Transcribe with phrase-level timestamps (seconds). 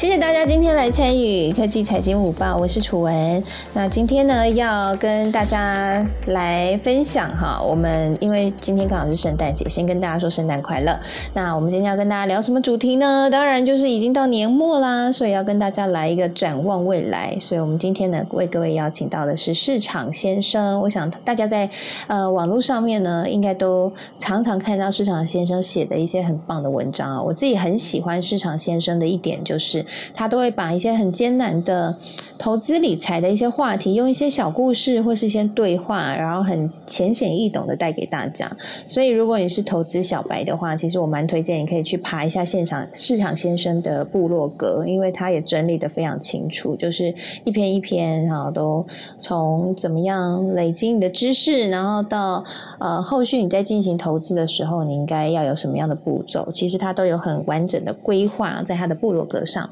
[0.00, 3.44] 谢谢大家今天来参与科技财经午报，我是楚文。
[3.74, 10.98] 那今天呢，要跟大家来分享哈，我们因为今天刚好是圣诞节，先跟大家说圣诞快乐。
[11.34, 13.28] 那我们今天要跟大家聊什么主题呢？
[13.30, 17.36] 当然就是已经到年末啦，所以要跟大家来一个展望未来。
[17.38, 20.80] 所以我们今天呢，为各位邀请到的是市场先生。
[20.80, 21.68] 我想大家在
[22.06, 27.22] 呃网络上面呢，应该都常常看到市场先生写的一些很棒的文章啊。
[27.22, 29.84] 我自己很喜欢市场先生的一点就是。
[30.12, 31.96] 他都会把一些很艰难的
[32.38, 38.50] 投资理财的一些话题，用一些小故事或是一些对话，然后很浅显易懂的带给大家。
[38.88, 47.14] 所以，如果你是投资小白的话，其实我蛮推荐你可以去爬一下现场市场先生的部落格，因为他也整理的非常清楚，就是
[47.44, 48.84] 一篇一篇，然后都
[49.18, 52.44] 从怎么样累积你的知识，然后到
[52.78, 59.68] 呃后续你在进行投资的时候，你应该要有什么样的步骤，其实他都有很完整的规划在他的部落格上。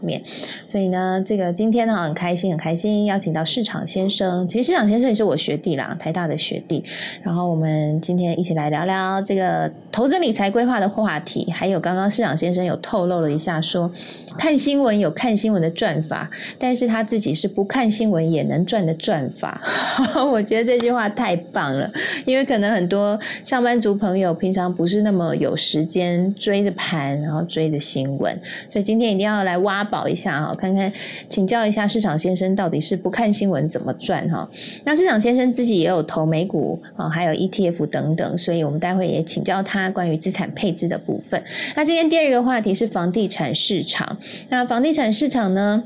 [0.69, 4.47] 所以呢，这个今天呢很开心，很开心邀请到市场先生。
[4.47, 6.85] 其实市场先生也是我学弟啦，台大的学弟。
[7.23, 13.91] 然后我们今天一起来聊聊这个投资理财规划的话题，还有刚刚市场先生有透露了一下，说
[14.39, 19.61] 看新闻有看新闻的赚法，但是他自己是不看新闻也能赚的赚法。
[20.31, 21.91] 我觉得这句话太棒了，
[22.25, 28.39] 因为可能很多上班族朋友平常不是那么有时间追着盘，然后追着新闻，
[28.71, 29.98] 所以今天一定要来挖宝。
[30.07, 30.93] 一下哈，看看
[31.31, 34.47] 请教一下市场先生，到底是不看新闻怎么赚哈？
[34.85, 41.43] 那市场先生自己也有投美股啊，还有 ETF 等等，所以我们待会也请教他关于资产配置的部分。
[41.75, 44.19] 那今天第二个话题是房地产市场，
[44.51, 45.83] 那房地产市场呢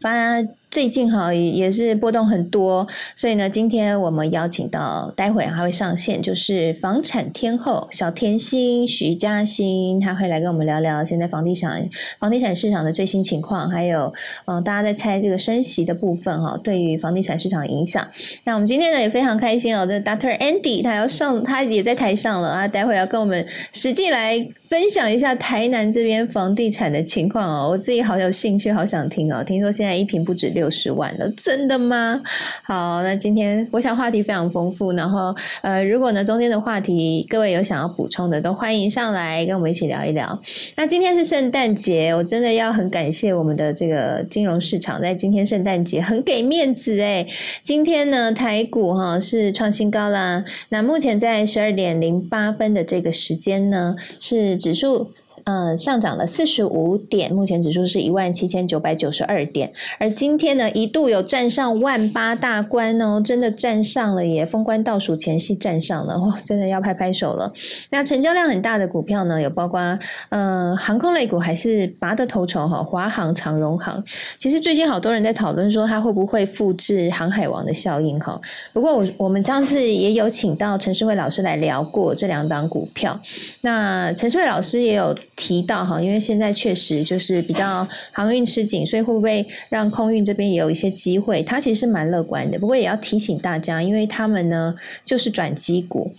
[0.00, 0.42] 发。
[0.72, 11.86] 最近哈也是波动很多，所以呢，今天我们邀请到，待会还会上线，就是房产天后小甜心徐嘉欣，她会来跟我们聊聊现在房地产
[12.18, 14.10] 房地产市场的最新情况，还有
[14.46, 18.08] 嗯，大家在猜这个升息的部分哈，对于房地产市场影响。
[18.44, 24.38] 那我们今天呢也非常开心哦，这 Doctor Andy 他要上，他也在台上了啊，待会要跟我们实际来
[24.70, 30.61] 分享一下台南这边房地产的情况哦，我自己好有兴趣，好想听哦，听说现在一平不止六。
[30.62, 32.20] 六十万了，真的吗？
[32.62, 40.38] 好，那今天我想话题非常丰富，然后呃，如果呢中间的话题各位有想要补充的，都欢迎上来跟我们一起聊一聊。
[40.76, 47.26] 那今天是圣诞节，我真的要很感谢我们的这个金融市场，在今天圣诞节很给面子哎。
[47.64, 55.10] 今天呢台股哈是创新高啦，那目前在十二点零八分的这个时间呢，是指数。
[55.44, 64.46] 嗯，上涨了四十五点，目前指数是一万七千九百九十二点，而今天呢一度有站上万八大关哦，真的站上了耶！
[64.46, 67.52] 封关倒数前夕站上了，哇，真的要拍拍手了。
[67.90, 69.98] 那成交量很大的股票呢，有包括
[70.28, 74.02] 嗯航空类股还是拔得头筹哈，华航、长荣航。
[74.38, 78.40] 其实最近好多人在讨论说它会不会复制航海王的效应哈。
[78.72, 83.18] 不过我我们上次也有请到陈世慧老师来聊过这两档股票，
[83.62, 85.12] 那陈世慧老师也有。
[85.42, 91.42] 提到哈，因为现在确实就是比较航运吃紧，所以会不会让空运这边也有一些机会？
[91.42, 92.56] 他其实蛮乐观的。
[92.60, 94.72] 不过也要提醒大家，因为他们呢
[95.04, 96.12] 就是转机股，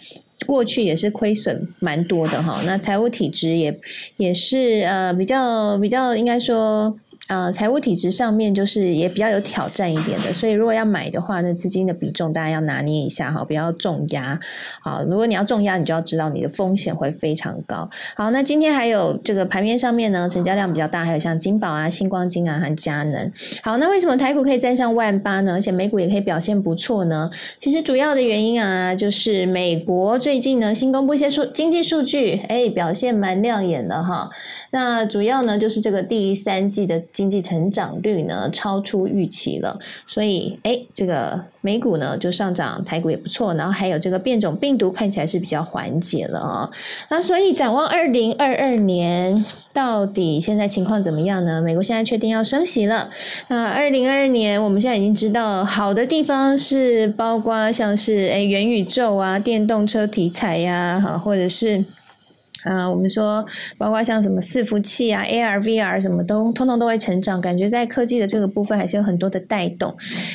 [0.45, 2.61] 过去也是亏损蛮多的哈。
[2.65, 3.79] 那财务体质也
[4.17, 6.93] 也是呃比较比较应该说。
[7.29, 14.37] 呃，财务体质上面就是也比较有挑战一点的，所以如果要买的话，那资金的比重大家要拿捏一下哈，不要重压。
[14.81, 17.89] 好，如果你要重压，你就要知道你的风险会非常高。
[18.17, 23.31] 好，那今天还有这个盘面上面呢，成交量比较大，还有像金宝啊、星光金啊和佳能。
[23.63, 25.53] 好，那为什么台股可以站上万八呢？
[25.53, 27.31] 而且美股也可以表现不错呢？
[27.57, 34.29] 其实主要的原因啊，就是美国最近呢新公布一些数经济数据，哎，表现蛮亮眼的哈。
[34.71, 37.01] 那主要呢就是这个第三季的。
[37.13, 46.69] 经济成长率呢超出预期了，所以哎，这个美股呢就上涨，台股也不错，然后还有这个变种病毒看起来是比较缓解了啊。
[47.09, 51.61] 那所以展望二零二二年，到底现在情况怎么样呢？
[51.61, 53.09] 美国现在确定要升息了。
[53.47, 61.85] 那二零二二年，我们现在已经知道好的地方是包括像是哎元宇宙啊、电动车题材呀，哈，或者是。
[62.63, 63.45] 啊，我们说，
[63.77, 69.93] 包括像什么伺服器啊、AR、VR 什么都通通都会成长，感觉在科技的这个部分还是有很多的带动。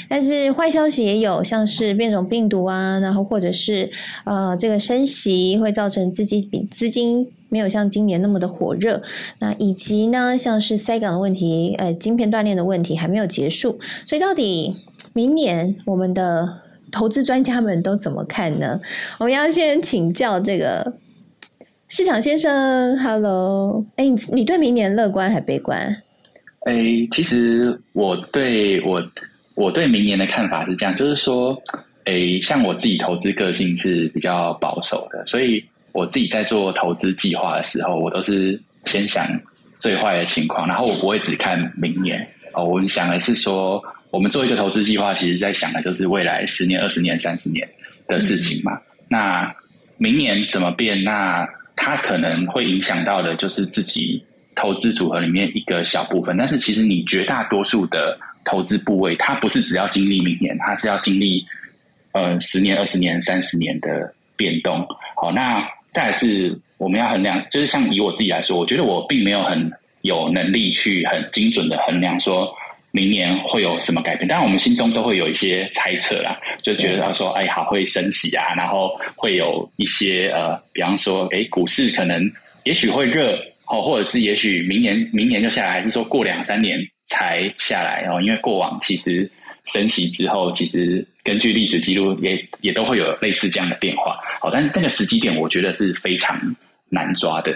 [0.09, 3.91] 但是坏消息也有，像是变种病毒啊，然后或者是
[4.25, 9.01] 呃这个升息会造成资金比资金没有像今年那么的火热。
[9.39, 13.79] 那以及呢，像是塞港的问题，呃，晶片断裂的问题还没有结束。
[14.05, 14.77] 所以到底
[15.15, 16.59] 明年我们的
[16.93, 18.79] 投资专家们都怎么看呢？
[19.19, 20.93] 我们要先请教这个。
[21.89, 25.79] 市场先生，Hello，哎，你你对明年乐观还悲观？
[26.67, 29.03] 诶，其实我对我
[29.55, 31.57] 我对明年的看法是这样，就是说，
[32.05, 39.27] 诶，像我自己投资个性是比较保守的，所以我自己在做投资计划的时候，我都是先想
[39.79, 42.21] 最坏的情况，然后我不会只看明年
[42.53, 42.67] 哦。
[42.67, 47.67] 我想的是说，我们做一个投资计划，其实在想的就是未来十年、二十年、三十年
[48.07, 48.79] 的事情嘛。
[49.09, 49.51] 那
[49.97, 51.03] 明年怎么变？
[51.03, 51.49] 那
[51.81, 54.21] 它可能会影响到的，就是自己
[54.57, 56.37] 投资组合里面一个小部分。
[56.37, 61.45] 但是其实你绝大多数的投资部位，它不是只要经历明年，它是要经历
[62.13, 64.85] 呃十年、二十年、三十年的变动。
[65.17, 69.71] 好，那再是我们要衡量，就是像以我自己来说，我觉得我并没有很
[70.03, 72.53] 有能力去很精准的衡量说。
[72.91, 74.27] 明年会有什么改变？
[74.27, 82.31] 当然，我们心中都会有一些猜测啦，就觉得说：“哎，好会升息啊，然后会有一些呃，比方说，哎，股市可能
[82.65, 88.21] 也许会热哦，或者是也许明年明年就下来，还是说过两三年才下来哦？
[88.23, 89.31] 因为过往其实
[89.67, 94.19] 升息之后，其实根据历史记录也也都会有类似这样的变化。
[94.41, 96.41] 好，但是那个时机点，我觉得是非常
[96.89, 97.53] 难抓的。”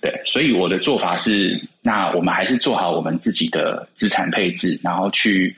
[0.00, 5.54] 对，所以我的做法是，那我们还是做好我们自己的资产配置，然后去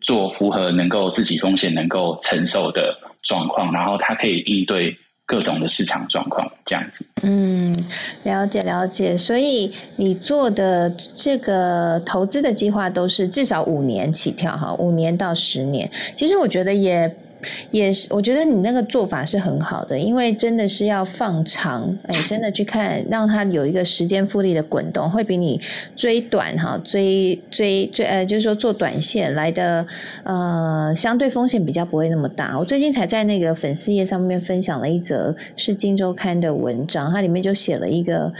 [0.00, 4.96] 做符合能够自己风险能够承受的状况，然后它可以应对
[5.26, 7.04] 各种的市场状况，这样子。
[7.22, 7.74] 嗯，
[8.22, 9.16] 了解了解。
[9.16, 15.90] 所以你做的这个投资的计划都是至少五年起跳哈，五年到十年。
[16.16, 17.14] 其实我觉得也。
[17.70, 25.60] 也是，我觉得你那个做法是很好的，因为真的是要放长，哎，真的去看，让它有一个时间复利的滚动，会比你
[25.96, 29.86] 追短哈，追追追，呃，就是说做短线来的，
[30.24, 32.58] 呃，相对风险比较不会那么大。
[32.58, 38.32] 我最近才在那个粉丝页上面分享了一则是《金周刊》的文章，它里面就写了一个。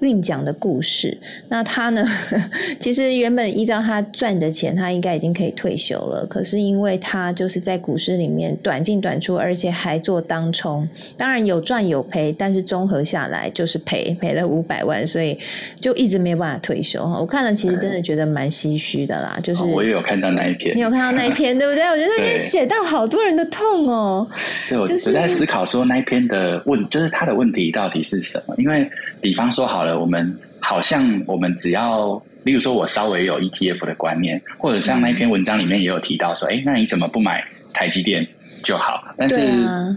[0.00, 1.16] 运奖的故事，
[1.48, 2.04] 那他呢？
[2.78, 6.24] 其实原本依照他赚的钱，他应该已经可以退休了。
[6.26, 15.38] 可是因为他就是在股市里面短进短出，而且还做当冲，当然有赚有赔，但是综合下来就是赔，赔了五百万，所以
[15.80, 17.02] 就一直没有办法退休。
[17.02, 19.38] 我看了，其实真的觉得蛮唏嘘的啦。
[19.42, 21.84] 就是我也有看到那一篇，你有看到那一篇对不对？
[21.84, 24.26] 我觉得 那篇写到好多人的痛哦。
[24.68, 28.54] 对，我是在思考说那一篇的问，就是他的问题到底是什么？
[28.58, 28.88] 因为
[29.20, 29.98] 比方说好了。
[29.98, 38.26] 我们好像我们只要，例如说，我稍微有 ETF 的观念，或者像那篇文章里面也有提到说，哎，那你怎么不买台积电
[38.62, 39.04] 就好？
[39.16, 39.36] 但是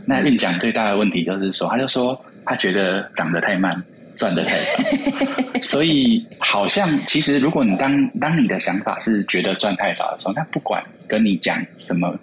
[0.06, 3.82] 那运讲最大的问题就是说，他就说他觉得涨得太慢，
[4.16, 4.84] 赚得太少，
[5.62, 12.14] 所以好像其实如果你当当你的想法是觉得赚太少的时候，那不管跟你讲什么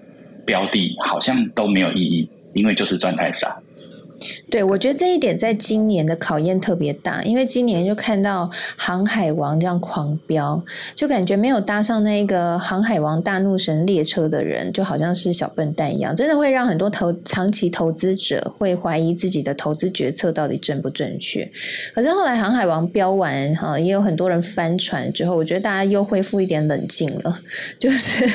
[0.44, 3.48] 标的，好像都没有意义，因为就是赚太少。
[4.50, 10.62] 对，我觉得这一点在今年的考验特别大，因为今年就看到航海王这样狂飙，
[10.94, 21.48] 就感觉没有搭上那个航海王大怒神列车的人，就好像是小笨蛋一样，真的会让很多投长期投资者会怀疑自己的投资决策到底正不正确。
[21.94, 27.40] 可是后来航海王飙完哈，也有很多人翻船之后，我觉得大家又恢复一点冷静了，
[27.78, 28.26] 就是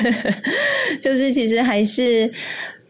[1.00, 2.30] 就是其实还是。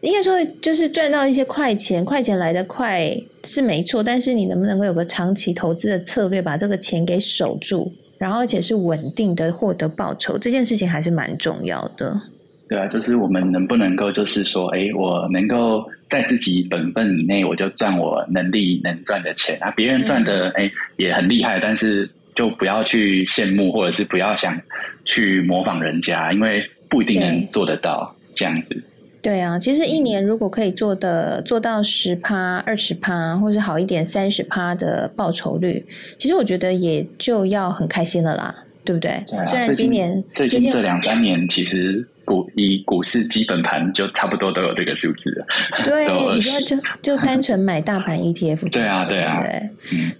[0.05, 3.11] 应该说，就是赚到一些快钱，快钱来的快
[3.43, 12.21] 是没错，但是你能不能够有个长期投资的策略，把这个钱给守住，然后而且是稳定的获得报酬，这件事情还是蛮重要的。
[12.69, 19.71] 对啊，就是我们能不能够，就是说，哎，我能够在自己本分以内，我就赚我能力能赚的钱啊。
[19.71, 24.55] 别人赚的哎也很厉害，但是就不要去羡慕，或者是不要想
[25.03, 28.83] 去模仿人家，因为不一定能做得到这样子。
[29.25, 35.83] 对啊，其实一年如果可以做的做到十趴、二十趴，或者好一点三十趴的报酬率，
[36.19, 39.23] 其实我觉得也就要很开心了啦，对不对？
[39.47, 42.07] 虽然今年最近这两三年其实。
[42.25, 45.45] 股以股市基本盘就差不多都有这个数字了。
[45.83, 48.69] 对， 你说就就单纯买大盘 ETF。
[48.69, 49.69] 对啊，对啊，对，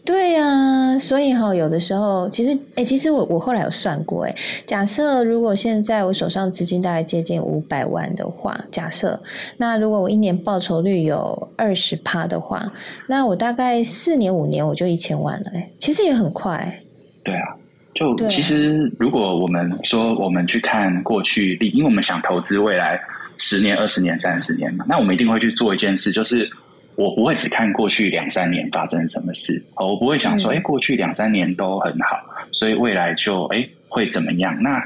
[0.06, 0.98] 对呀。
[0.98, 4.36] 所以哈，有的时候其实，哎，其实我我后来有算过，哎，
[4.66, 9.22] 假设如果现在我手上资金大概接近五百万的话，假设
[9.58, 12.72] 那如果我一年报酬率有二十趴的话，
[13.08, 16.82] 那我大概四年五年我就一千万了，哎，其实也很快。
[17.24, 17.58] 对啊。
[17.96, 23.00] 就其实，如果我们说我们去看过去历，因为我们想投资未来
[23.38, 26.50] 十年、二十年、三十年嘛，那我们一定会去做一件事，就是
[26.98, 32.20] 我不会只看过去两三年发生什么事，我不会想说，哎，过去两三年都很好，
[32.52, 34.62] 所以未来就哎会怎么样？
[34.62, 34.78] 那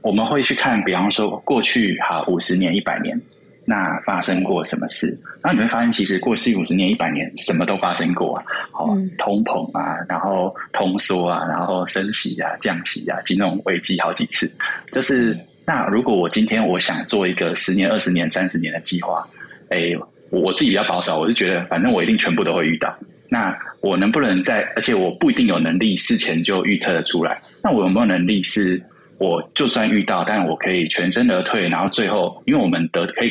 [0.00, 3.20] 我们会去看，比方说过去好五十年、一百年，
[3.66, 5.08] 那发生过什么事？
[5.42, 8.44] 然后你会发现，其实过去五十年、一百年，什么都发生过啊！
[8.70, 8.86] 好，
[9.18, 14.50] 通膨啊，然后通缩啊，然后升息啊、降息啊，金融危机好几次。
[14.92, 19.26] 就是那如果我今天我想做一个十年、二十年、三十年的计划，
[19.70, 19.92] 哎，
[20.30, 22.94] 我自己比较保守，我是觉得反正我一定全部都会遇到。
[23.28, 24.60] 那我能不能在？
[24.76, 27.40] 而且我不一定有能力事前就预测的出来。
[27.62, 28.82] 那我有没有能力是？
[29.20, 33.30] 我就算遇到，但我可以全身而退，然后最后，因为我们得可以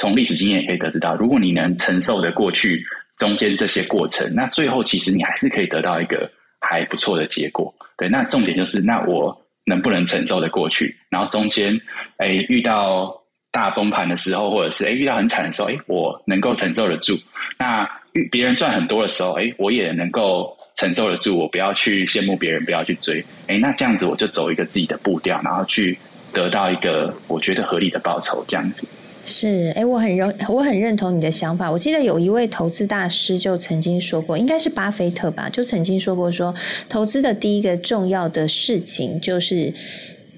[0.00, 2.82] 从历史经验也可以得知到，如果你能承受的过去
[3.18, 6.26] 中间这些过程，那最后其实你还是可以得到一个
[6.58, 7.74] 还不错的结果。
[7.98, 10.96] 对，那重点就是，那我能不能承受的过去？
[11.10, 11.78] 然后中间，
[12.16, 13.14] 哎，遇到
[13.52, 17.14] 大崩盘的时候，或者是哎遇到很惨的时候，哎，我能够承受得住。
[17.58, 20.56] 那遇别人赚很多的时候，哎，我也能够。
[20.76, 23.22] 承受得住，我不要去羡慕别人，不要去追。
[23.48, 25.98] 哎，那这样子我就走一个自己的步调，然后去
[26.32, 28.42] 得到一个我觉得合理的报酬。
[28.48, 28.86] 这样子
[29.24, 31.70] 是哎，我很认我很认同你的想法。
[31.70, 36.54] 我记得有一位投资大师就曾经说过，应该是巴菲特吧，就曾经说过说，
[36.88, 39.72] 投资的第一个重要的事情就是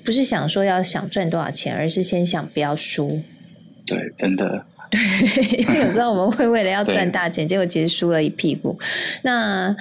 [0.05, 3.23] 不是想说要想赚多少钱，而是先想不要输。
[3.87, 4.67] 对，真的。
[4.93, 5.01] 对，
[5.63, 8.79] 因为有时候我们会为了要赚大钱，结果其实输了一屁股。
[9.23, 9.75] 那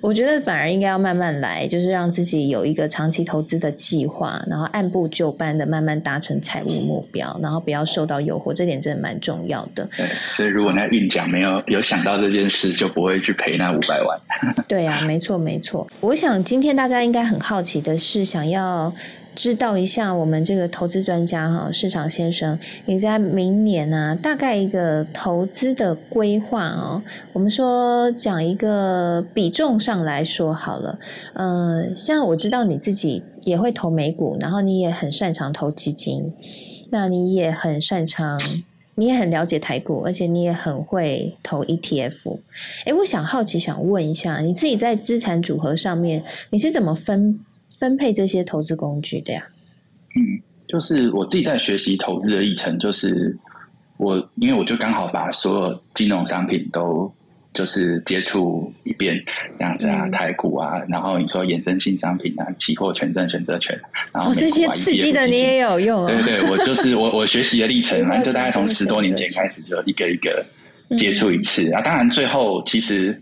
[0.00, 9.88] 我觉得反而应该要慢慢来，就是让自己有一个长期投资的计划，然后按部就班的慢慢达成财务目标，然后不要受到诱惑，这点真的蛮重要的。
[9.96, 14.18] 对，所以如果那运奖没有有想到这件事，就不会去赔那五百万。
[14.68, 15.86] 对啊，没错没错。
[16.00, 18.92] 我想今天大家应该很好奇的是，想要。
[19.34, 27.02] 知道一下我们这个投资专家哈市场先生，你在明年呢大概一个投资的规划哦。
[27.32, 30.98] 我们说讲一个比重上来说好了，
[31.34, 36.34] 嗯，像我知道你自己也会投美股，然后你也很擅长投基金，
[36.90, 38.40] 那你也很擅长，
[38.96, 42.38] 你也很了解台股，而且你也很会投 ETF。
[42.86, 47.38] 哎，我想好奇想问一下，你自己在资产组合上面你是怎么分？
[47.78, 49.42] 分配这些投资工具的呀？
[50.16, 53.36] 嗯，就是我自己在学习投资的历程，就是
[53.98, 57.08] 我因为我就刚好把所有金融商品都
[57.54, 59.14] 就是接触一遍，
[59.58, 63.78] 这样子啊，台股啊，然后你说衍生性商品啊，期货、权证、选择权，
[64.12, 66.12] 然后这些刺激的你也有用啊？
[66.12, 70.44] 对对，我就是 我我学习的历程，就大概从十多年前开始，就一个一个
[70.96, 71.80] 接触一次啊。
[71.82, 73.16] 当然最后其实。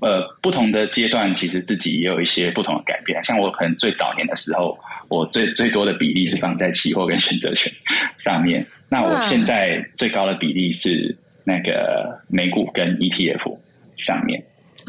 [0.00, 3.22] 呃，不同的阶段，其实自己也有一些不同的改变。
[3.22, 4.76] 像我可能最早年的时候，
[5.08, 7.72] 我最最多的比例是放在期货跟选择权
[8.18, 8.66] 上面。
[8.90, 13.56] 那我现在最高的比例是那个美股跟 ETF
[13.96, 14.42] 上面，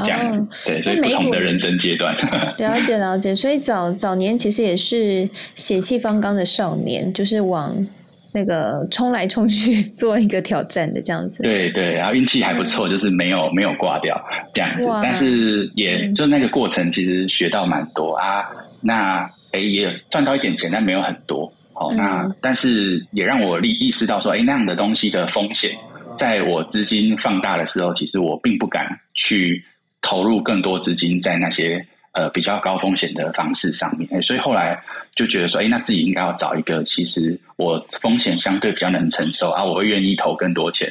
[0.03, 0.45] 这样子。
[0.65, 2.15] 对，所以不同的人生阶段。
[2.57, 7.87] 了解了解，所以早早年其实也是血气方刚的少年，就是往。
[8.35, 14.21] 那个冲来冲去 做一个挑战的这样子，对对，然后运气还不错，就是没有没有挂掉
[14.53, 18.43] 这样子，但是也就那个过程其实学到蛮多啊，
[18.81, 25.71] 那哎也赚到一点钱，但没有很多，好那但是也让我意意识到说，哎那样的东西的风险，
[26.17, 29.63] 在我资金放大的时候，其实我并不敢去
[30.01, 31.85] 投入更多资金在那些。
[32.15, 34.81] 呃，比较高风险的方式上面，所以后来
[35.13, 40.89] 就觉得说，哎，那自己应该要找一个，其实我风险相对比较能承受啊，我会愿意投更多钱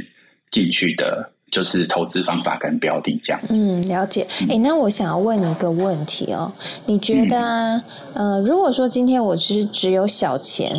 [0.51, 3.41] 进去的，就是投资方法跟标的这样。
[3.49, 4.27] 嗯，了解。
[4.51, 6.53] 哎，那我想要问你一个问题哦，
[6.85, 7.83] 你觉得，
[8.15, 10.77] 呃，如果说今天我是只有小钱，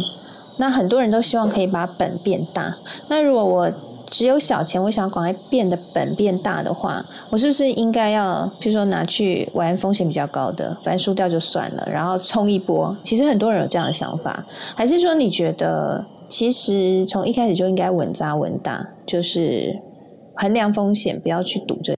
[0.59, 2.71] 那很多人都希望可以把本变大，
[3.09, 3.73] 那如果我
[4.07, 12.95] 只有小钱，我想赶快变得本变大的话，我是不是应该要，比如说拿去玩风险比较高的，反正输掉就算了，然后冲一波？
[13.03, 14.45] 其实很多人有这样的想法，
[14.75, 19.75] 还是说你觉得其实从一开始就应该稳扎稳打，就是
[20.35, 21.95] 衡量风险，不要去赌这？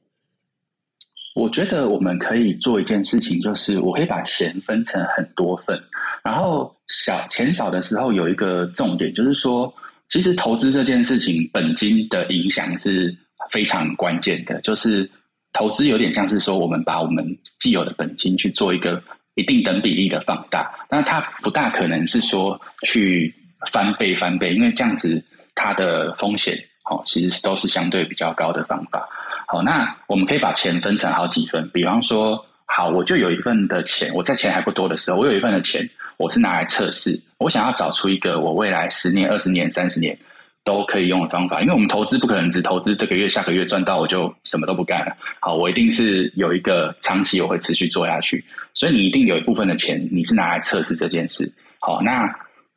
[1.35, 5.77] 我觉得我们可以做一件事情，就是我可以把钱分成很多份，
[6.23, 9.71] 然后小钱少的时候有一个重点，就是说。
[10.09, 13.15] 其实投资这件事情，本金的影响是
[13.51, 14.59] 非常关键的。
[14.61, 15.09] 就是
[15.53, 17.25] 投资有点像是说，我们把我们
[17.59, 19.01] 既有的本金去做一个
[19.35, 23.33] 一定等比例的放大，但它不大可能是说去
[23.71, 25.21] 翻倍翻倍，因为这样子
[25.53, 26.57] 它的风险
[26.89, 29.07] 哦，其实都是相对比较高的方法。
[29.47, 35.89] 好，那我们可以把钱分成好几份，比方说，好，我就有一份的钱，我在钱还不多的时候，我有一份的钱。
[36.17, 40.17] 我是拿来测试，我想要找出一个我未来十年、二十年、三十年
[40.63, 41.61] 都可以用的方法。
[41.61, 45.15] 因为我们投资不可能只投资这个月、下个月赚到我就什么都不干了。
[45.39, 48.43] 好，我一定是有一个长期我会持续做下去。
[48.73, 51.51] 所以你一定有一部分的钱你是拿来测试这件事。
[51.79, 52.27] 好，那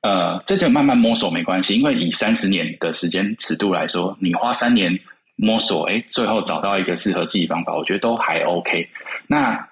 [0.02, 4.98] 呃，这就慢慢摸索没关系，因为以三十年的时间尺度来说，你花三年
[5.36, 8.88] 摸索，哎，最后找到一个适合自己方法，我觉得都还 OK。
[9.26, 9.68] 那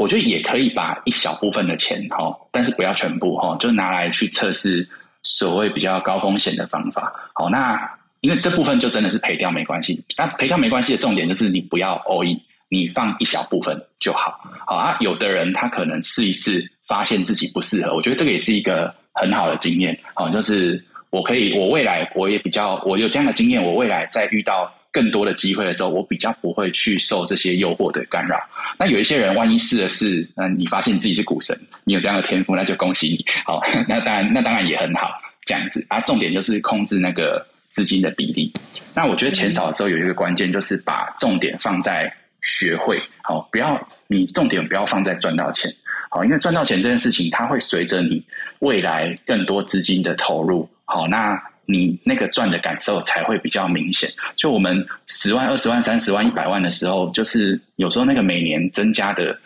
[0.00, 4.88] 我觉得也可以把一小部分的钱哈，但是不要全部哈，就拿来去测试
[5.22, 7.12] 所谓比较高风险的方法。
[7.34, 7.78] 好，那
[8.22, 12.40] 因为这部分就真的是赔掉没关系，那赔掉没关系的重点就是你不要 all in，
[12.70, 14.40] 你放一小部分就好。
[14.66, 18.94] 好啊，有的人他可能试一试，发现自己不适合，我觉得这个也是一个。
[19.12, 28.36] 很好的经验，好，就是我可以，我未来我也比较，我有这样的经验，我未来在遇到更多的机会的时候，我比较不会去受这些诱惑的干扰。
[28.78, 35.10] 那有一些人，万一试了试，嗯，你发现你自己是股神，你有这样的天赋，那就恭喜你，好，那当然，那当然也很好，
[35.44, 36.00] 这样子啊。
[36.00, 38.52] 重点就是控制那个资金的比例。
[38.94, 45.72] 那我觉得钱少的时候有一个关键，就是把重点放在学会，好，不要你重点不要放在赚到钱。
[46.10, 48.20] 好，因为赚到钱这件事情，它会随着你
[48.58, 54.10] 未来更多资金的投入，好，那你那个赚的感受才会比较明显。
[54.36, 59.38] 就我们十万、二十万、三十万、一百万的时候，就是有时候那个每年增加的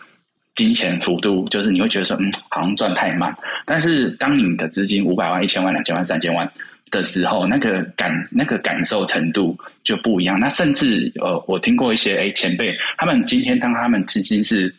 [0.55, 3.35] 金钱幅度，就是你会觉得说，嗯，好像赚太慢。
[3.65, 6.51] 但是当你的资金五百万、一千万、两千万、三千万
[6.91, 10.39] 的时候，那个感那个感受程度就不一样。
[10.41, 14.75] 那甚至呃，我听过一些哎前辈，他们今天当他们资金是。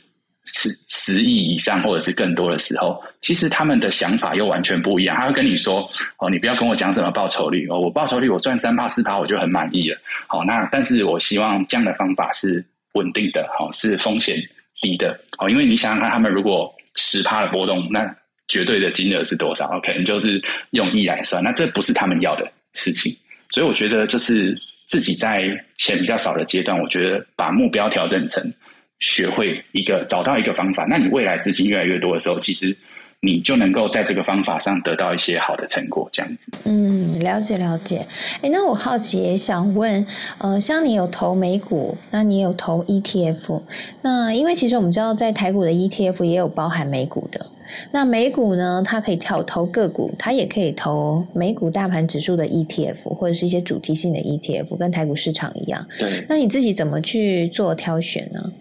[0.45, 5.15] 十十亿以上或者是更多的时候，其实他们的想法又完全不一样。
[5.15, 9.97] 他会跟你说：“哦，你不要跟我讲什么报酬率哦，我报酬率我赚三趴四趴我就很满意了。”
[10.27, 14.37] 好，那但是我希望这样的方法是稳定的，好是风险
[14.81, 15.19] 低的。
[15.37, 18.15] 好，因为你想想看，他们如果十趴的波动，那
[18.47, 19.67] 绝对的金额是多少？
[19.81, 23.15] 可能就是用亿来算，那这不是他们要的事情。
[23.49, 28.53] 所以我觉得，就是自己在钱比较少的阶段，我觉得把目标调整成。
[28.99, 32.75] 学会一个找到一个方法，那你未来资金越来越多的时候，其实
[33.21, 36.51] 你就能够在这个方法上得到一些好的成果，这样子。
[36.65, 38.05] 嗯，了解了解。
[38.41, 40.05] 哎，那我好奇也想问，
[40.37, 43.61] 呃，像你有投美股，那你有投 ETF，
[44.01, 47.45] 那因为其实我们知道，在台股的 ETF 也有包含美股的。
[47.91, 55.85] 那美股呢，它可以跳投个股，它也可以投美股大盘指数的 ETF，或者是一些主题性的 ETF，跟台股市场一样。
[55.97, 56.23] 对。
[56.29, 58.51] 那你自己怎么去做挑选呢？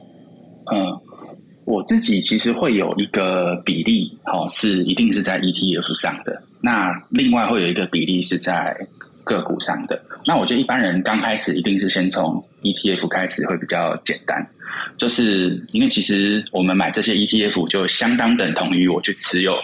[0.72, 1.00] 嗯，
[1.64, 6.42] 我自己其实会有一个比例，哦，是一定是在 ETF 上的。
[6.62, 8.74] 那另外会有一个比例是在
[9.24, 10.00] 个股上的。
[10.27, 14.46] 那我觉得一般人刚开始一定是先从 ETF 开始会比较简单，
[14.98, 19.55] 就是因为其实我们买这些 ETF 就相当等同于我去持有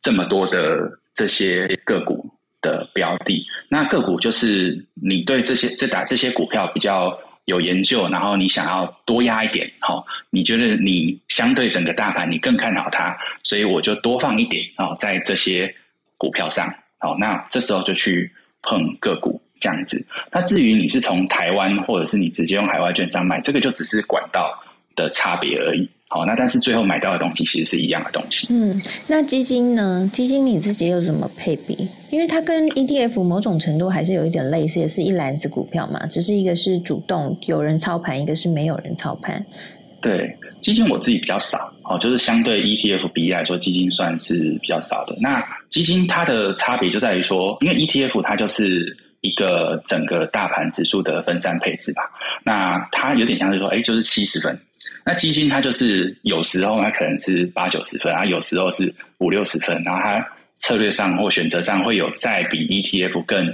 [0.00, 2.28] 这么多的这些个股
[2.60, 3.44] 的标的。
[3.68, 7.16] 那个股就是你对这些这打这些股票比较。
[7.50, 15.74] 有研究，然后你想要多压一点，好，你觉得你相对整个大盘你更看好它，所以我就多放一点哦，在这些
[16.16, 18.32] 股票上，好，那这时候就去
[18.62, 20.06] 碰个股这样子。
[20.32, 24.56] 那至于你是从台湾或者是你直接用海外券商买，这个就只是管道
[24.94, 25.90] 的差别而已。
[26.12, 28.48] 好，那但是最后买到的东西其实是一样的东西。
[28.50, 30.10] 嗯，那基金呢？
[30.12, 31.88] 基金你自己又怎么配比？
[32.10, 39.46] 因为它跟 ETF 某种程度还是有一点类似，也是一篮子股票嘛，只是一个是主动有人操盘，一个是没有人操盘。
[40.00, 45.16] 对，基金我自己比较少，哦，就是相对 ETF 比例来说，基金算是比较少的。
[45.20, 52.02] 那基金它的差别就在于说，因为 ETF 它就是一个整个大盘指数的分散配置吧，
[52.42, 54.58] 那它有点像是说，哎，就是七十分。
[55.10, 60.24] 那基金它就是有时候它可能是八九十分啊，有时候是五六十分，然后它
[60.58, 63.52] 策略上或选择上会有再比 ETF 更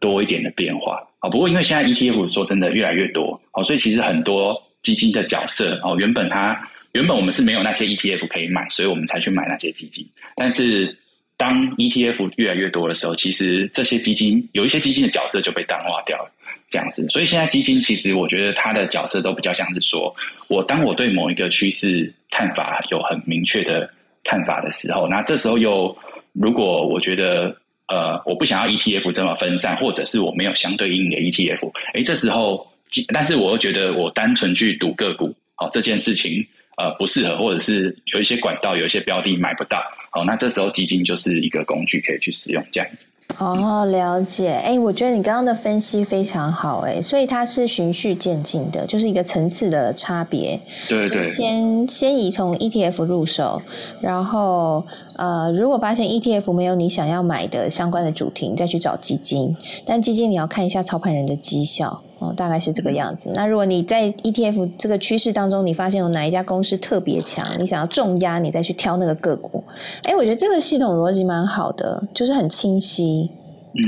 [0.00, 1.28] 多一点的变化啊。
[1.28, 6.58] 不过因为现在 ETF 说真的越来越多哦，所以其实很多基金的角色哦，原本它
[6.92, 10.08] 原本我们是没有那些 ETF 可以买，所以我们才去买那些基金。
[10.36, 10.96] 但是
[11.36, 16.32] 当 ETF 越来越多的时候，其实这些基金有一些基金的角色就被淡化掉了。
[16.70, 20.14] 这样子，所以现在基金其实我觉得它的角色都比较像是说，
[20.48, 23.88] 我当我对某一个趋势看法有很明确的
[24.22, 25.96] 看法的时候，那这时候又
[26.32, 32.70] 如果我觉得呃我不想要 ETF 这么分散，或者是我没有相对应的 ETF，哎，这时候
[33.12, 43.06] 但是我又觉得我单纯去赌个股，好这件事情呃不适合，或者是有一些管道有一些标的买不到，好那这时候基金就是一个工具可以去使用这样子。
[43.36, 44.50] 哦，了解。
[44.50, 50.58] 哎，我觉得你刚刚的分析非常好，哎，所以它是循序渐进的，就是一个层次的差别。
[50.88, 51.22] 对对。
[51.22, 53.62] 先先以从 ETF 入手，
[54.00, 54.84] 然后
[55.18, 59.52] 呃，如果发现 ETF 没有你想要买的相关的主题，你再去找基金。
[59.84, 63.32] 但基金你要看一下操盘人的绩效哦，大概是这个样子。
[63.34, 69.64] 那如果你在 ETF 这个趋势当中，你发现有哪一家公司特别强，你想要重压，你再去挑那个个股。
[70.04, 73.28] 哎，我觉得这个系统逻辑蛮好的，就是很清晰。
[73.74, 73.82] 嗯，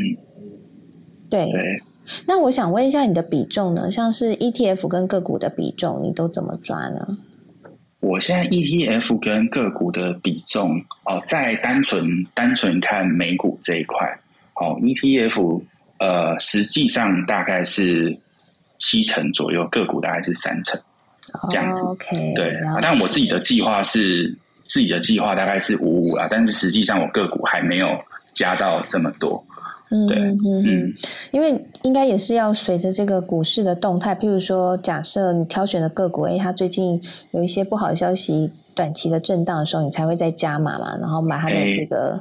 [1.30, 1.44] 对。
[1.44, 1.82] 对。
[2.26, 3.88] 那我想问一下你的比重呢？
[3.88, 7.18] 像是 ETF 跟个股的比重，你都怎么抓呢？
[8.00, 14.18] 我现在 ETF 跟个股的比重哦，在单纯单纯看美股这一块，
[14.54, 15.62] 哦，ETF
[15.98, 18.16] 呃，实际上大概是
[18.78, 20.80] 七成左右，个股大概是三成
[21.50, 21.84] 这样子。
[21.84, 22.56] OK，对。
[22.80, 24.34] 但我自己的计划是
[24.64, 28.02] 自己的计划大概是五五啊，但是实际上我个股还没有
[28.34, 29.44] 加到这么多。
[29.92, 30.94] 嗯嗯嗯，
[31.32, 37.00] 因为应该也是要随着这个股市的动态，譬如说，假设你挑选的个股，哎，它最近
[37.32, 42.20] 有一些不好的消息，短期的震荡的时候，你才会再加码嘛，然后买它的这个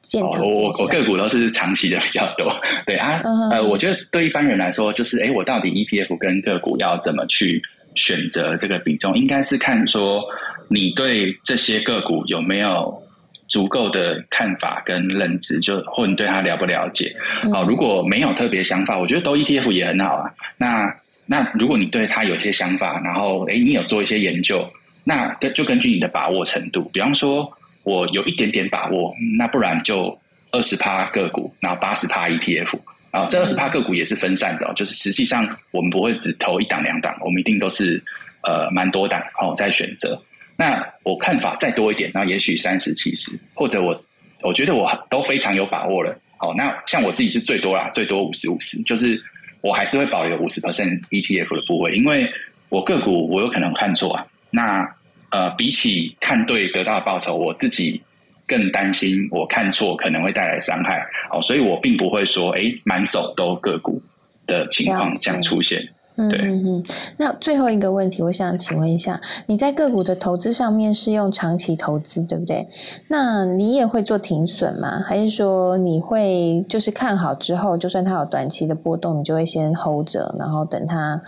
[0.00, 0.42] 现场。
[0.42, 2.48] 我我个股都是长期的比较多，
[2.86, 3.20] 对啊，
[3.50, 7.60] 呃，我觉得对一般人来说，就是哎，我到底 ETF 跟个股要怎么去
[7.94, 10.22] 选择这个比重，应该是看说
[10.68, 13.01] 你对这些个股有没有。
[13.48, 17.14] 足够的看法跟认知，就或你对他了不了解？
[17.52, 20.30] 好，如果没有特别想法，我觉得都 ETF 也很好啊。
[20.56, 20.94] 那
[21.26, 24.66] 那如果你对他有些想法，然后诶，你有做一些研究，
[25.04, 26.90] 那就根据你的把握程度。
[26.92, 27.50] 比方说，
[27.84, 30.18] 我有一点点把握，那不然就
[30.50, 32.78] 二十趴个股，然后八十趴 ETF
[33.10, 33.26] 啊。
[33.26, 38.02] 这二十趴个股也是分散的，就是实际上我们不会只投一档两档，我们一定都是
[38.42, 40.20] 呃蛮多档哦在选择。
[40.62, 44.00] 那我看法再多一点，那也许三十七十，或者我
[44.42, 46.16] 我觉得我都非常有把握了。
[46.38, 49.20] 好，那像我自己是最多啦，最多五十五十，就是
[49.60, 52.30] 我还是会保留五十 percent ETF 的部位，因为
[52.68, 54.24] 我个股我有可能看错啊。
[54.50, 54.88] 那
[55.30, 58.00] 呃，比起看对得到的报酬，我自己
[58.46, 61.04] 更担心我看错可能会带来伤害。
[61.28, 64.00] 好，所以我并不会说，哎，满手都个股
[64.46, 65.82] 的情况这样出现。
[66.28, 66.82] 嗯嗯嗯，
[67.16, 72.68] 那最后一个问题，我想请问一下，你在个股的投资上面是用长期投资，对不对？
[73.08, 75.02] 那你也会做停损吗？
[75.06, 81.20] 还是说你会就是看好之后，就算它有短期的波动，你就会先 hold 着，然后等它？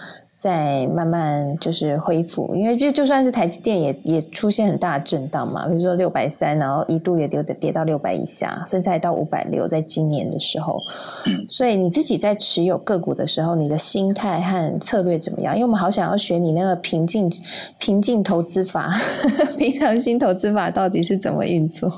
[0.44, 10.78] 在慢慢就是恢复，因为就就算是台积电也也出现很大的震荡嘛，比如说六百三，然后一度也跌跌到六百以下，甚至还到五百六，在今年的时候。
[11.48, 15.54] 所以你自己在持有个股的时候，你的心态和策略怎么样？
[15.54, 17.33] 因为我们好想要学你那个平静
[17.78, 18.92] 平静投资法，
[19.57, 21.90] 平常心投资法到底是怎么运作？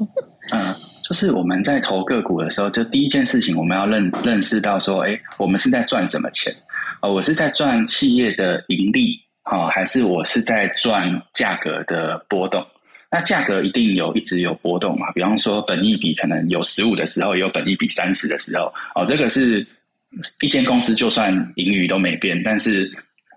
[0.52, 6.54] 嗯， 就是我们在投个股的时候，就第一件事情我们要认认识到说，哎，我们是在赚什么钱。
[7.11, 12.66] 我是在赚企业的盈利，哈，还是我是在赚价格的波动？
[13.11, 15.11] 那价格一定有一直有波动嘛？
[15.12, 18.73] 比方说，本益比可能有十五的时候，也有本益比三十的时候。
[18.95, 19.66] 哦，这个是
[20.40, 22.90] 一间公司就算盈余都没变，但是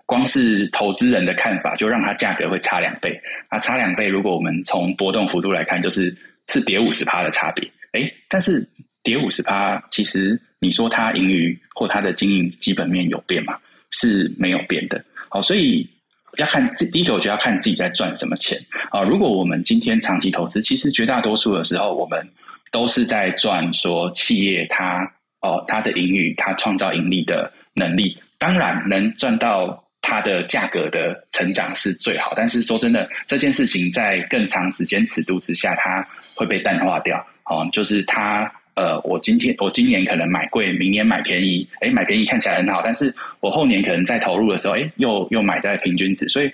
[0.06, 3.20] 光是投资人的看法，就让它价格会差两倍。
[3.50, 6.14] 那差两倍，如果我们从波动幅度来看，就是
[6.48, 7.70] 是跌五十趴的差别。
[7.92, 8.68] 哎，但是
[9.02, 10.40] 跌五十趴，其实。
[10.60, 13.58] 你说它盈余或它的经营基本面有变吗？
[13.90, 15.04] 是没有变的。
[15.28, 15.88] 好，所以
[16.36, 18.56] 要看第一个，我觉得要看自己在赚什么钱
[18.90, 19.02] 啊。
[19.02, 22.24] 如果我们今天长期投资，其实绝大多数的时候，我们
[22.70, 25.02] 都是在赚说企业它
[25.40, 28.16] 哦它的盈余，它创造盈利的能力。
[28.38, 32.32] 当然，能赚到它的价格的成长是最好。
[32.36, 37.18] 但是说真的，这件事情在更长时间尺度之下，它会被淡化掉。
[37.46, 38.52] 哦，就是它。
[38.80, 46.50] 呃，我今天我今年可能买贵，明年买便宜，哎，买便宜看起来很好，但是我后年可能在投入的时候，哎，又又买在平均值，所以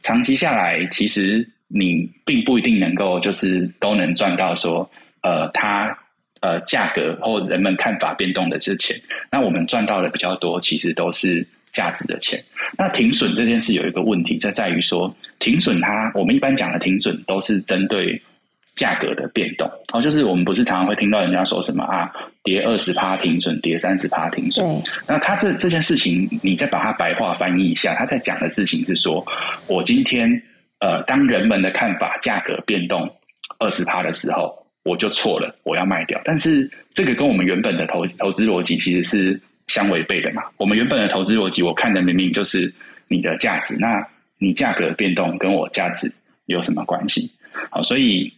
[0.00, 4.90] 长期下来，其实你并不一定能够就是都能赚到说，
[5.22, 5.96] 呃，它
[6.40, 12.42] 呃价格或人们看法变动的这钱，那我们赚到的比较多，其实都是价值的钱。
[12.76, 18.20] 那停损这件事有一个问题，就在于说停损它，我们一般讲的停损都是针对。
[18.78, 22.08] 价格的变动，哦，就是我们不是常常会听到人家说什么啊，
[22.44, 24.64] 跌二十趴停损，跌三十趴停损。
[25.04, 29.26] 那他这这件事情，你再把它白话翻译一下，他在讲的事情是说，
[29.66, 30.30] 我今天
[30.78, 33.12] 呃，当人们的看法价格变动
[33.58, 36.20] 二十趴的时候，我就错了，我要卖掉。
[36.22, 40.44] 但是这个跟我们原本的投投资逻辑其实是相违背的嘛。
[40.56, 42.72] 我们原本的投资逻辑，我看的明明就是
[43.08, 44.06] 你的价值，那
[44.38, 46.08] 你价格变动跟我价值
[46.46, 47.28] 有什么关系？
[47.70, 48.32] 好，所以。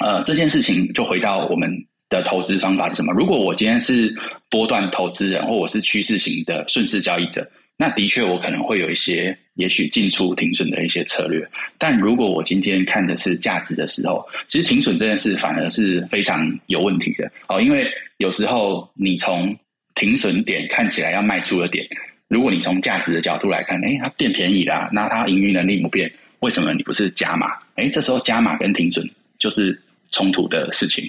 [0.00, 1.70] 呃，这件事情就回到我们
[2.08, 3.12] 的投资方法是什么？
[3.12, 4.12] 如果我今天是
[4.48, 11.46] 波段投资人，或我是趋势型的顺势交易者，那的确我可能会有一些也许进出停损的一些策略。
[11.78, 17.86] 但如果我今天看的是价值的时候，其实停损这件事反而是非常有问题的哦，因为
[18.18, 19.54] 有时候你从
[19.94, 21.86] 停损点看起来要卖出的点，
[22.28, 26.10] 如果你从价值的角度来看，哎，它变便宜啦，那它营运能力不变，
[26.40, 27.48] 为什么你不是加码？
[27.76, 29.08] 哎，这时候加码跟停损
[29.38, 29.78] 就是
[30.10, 31.06] 冲突的事情。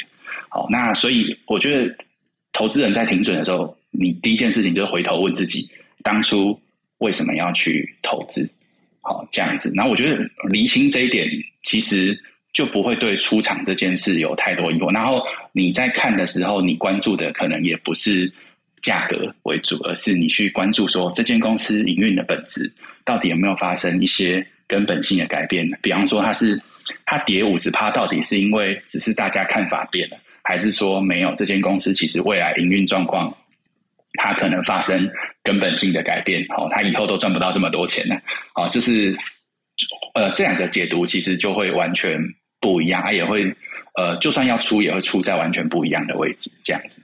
[0.49, 1.95] 好，那所以我觉得
[2.51, 5.69] 投资人在停损的时候，你第一件事情就是回头问自己。
[6.03, 6.59] 当初
[6.97, 8.49] 为什么要去投资？
[9.01, 9.71] 好，这样子。
[9.75, 11.27] 然后我觉得厘清这一点，
[11.63, 12.19] 其实
[12.53, 14.93] 就不会对出场这件事有太多疑惑。
[14.93, 18.31] 然后你在看的时候，你关注的可能也不是
[18.81, 22.71] 价格为主，而是你去关注说这间公司营运的本质
[23.05, 25.69] 到底有没有发生一些根本性的改变。
[25.81, 26.61] 比方说，它是
[27.05, 33.35] 它跌五十趴，到底是因为只是大家看法变了，还是说没有这间公司其实未来营运状况？
[34.15, 35.09] 它可能发生
[35.41, 38.21] 根本性的改变，哦，它以后都赚不到这么多钱了，
[38.55, 39.17] 哦，就是，
[40.15, 42.21] 呃，这两个解读其实就会完全
[42.59, 43.55] 不一样，它也会，
[43.95, 47.01] 呃，就算要出，也会出在完全不一样的位置，这样子。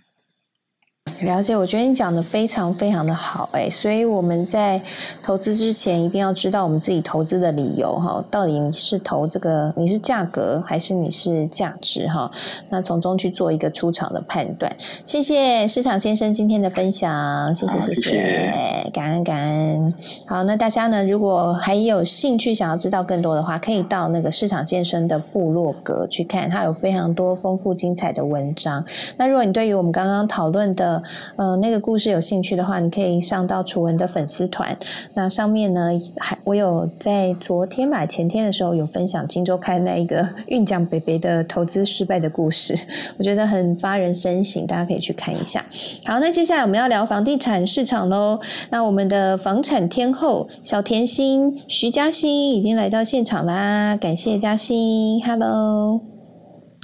[1.22, 4.80] 了解，我觉得你讲的非常非常的好，哎，所以我们在
[5.24, 12.30] 投资之前一定要知道我们自己投资的理由哈，到底你是投这个你是价格还是你是价值哈，
[12.70, 14.72] 那从中去做一个出场的判断。
[15.06, 19.94] 谢谢市场先生今天的分享，谢谢谢谢，感恩感恩。
[20.28, 28.86] 好，那大家呢，如果还有兴趣想要知道更多的话，可以到那个市场先生的部落格去看，他有非常多丰富精彩的文章。
[29.18, 31.02] 那如果你对于我们刚刚讨论的，
[31.36, 34.78] 呃，那个故事有兴趣的话，你可以上到楚文的粉丝团。
[35.14, 42.78] 那上面呢，还我有在昨天吧、前天的时候有分享金周刊那一个运奖北北的投资失败的故事，
[43.18, 45.66] 我觉得很发人深省，大家可以去看一下。
[46.06, 48.40] 好，那接下来我们要聊房地产市场喽。
[48.70, 56.17] 那我们的房产天后小甜心徐嘉欣已经来到现场啦，感谢嘉欣，Hello。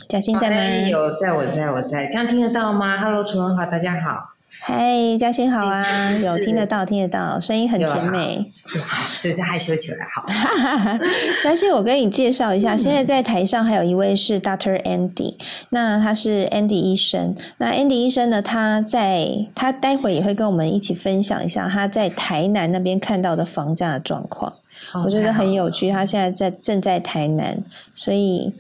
[0.07, 0.89] 嘉欣在吗？
[0.89, 4.29] 有，在我在我在，这样听得到吗？Hello，楚文好，大家好。
[4.61, 8.45] 嗨，嘉欣好啊，有听得到，听得到，声音很甜美。
[8.53, 10.05] 是不是害羞起来？
[10.13, 10.23] 好。
[11.43, 15.35] 嘉欣，我跟你介绍一下，现在在台上还有一位是 Doctor Andy，
[15.69, 17.35] 那他是 Andy 医生。
[17.57, 24.53] 那 Andy 医生呢，他在他待会也会跟我们一起分享一下他在台南那边看到的房价的状况，
[25.03, 25.89] 我觉得很有趣。
[25.89, 27.57] 他现在在正在台南，
[27.95, 28.53] 所以。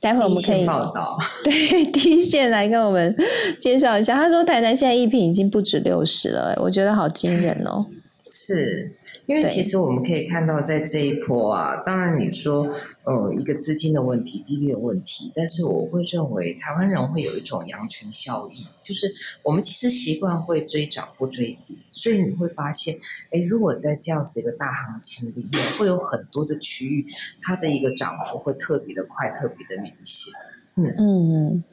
[0.00, 3.14] 待会我们可以报道， 对第一线来跟我们
[3.60, 4.14] 介绍一下。
[4.16, 7.84] 他说台南现在一瓶已经不止六十了，我觉得好惊人哦。
[8.30, 12.70] 是因为其实我们可以看到，在这一波啊，当然你说
[13.04, 19.12] 呃一个资金的问题、低利的问题，但是我会认为台湾人会有一种羊群效应，就是
[19.42, 22.96] 我们其实习惯会追涨不追跌，所以你会发现，
[23.30, 27.04] 哎，如果在这样子一个大行情里面，会有很多的区域，
[27.42, 30.32] 它的一个涨幅会特别的快、特别的明显。
[30.76, 31.64] 嗯嗯，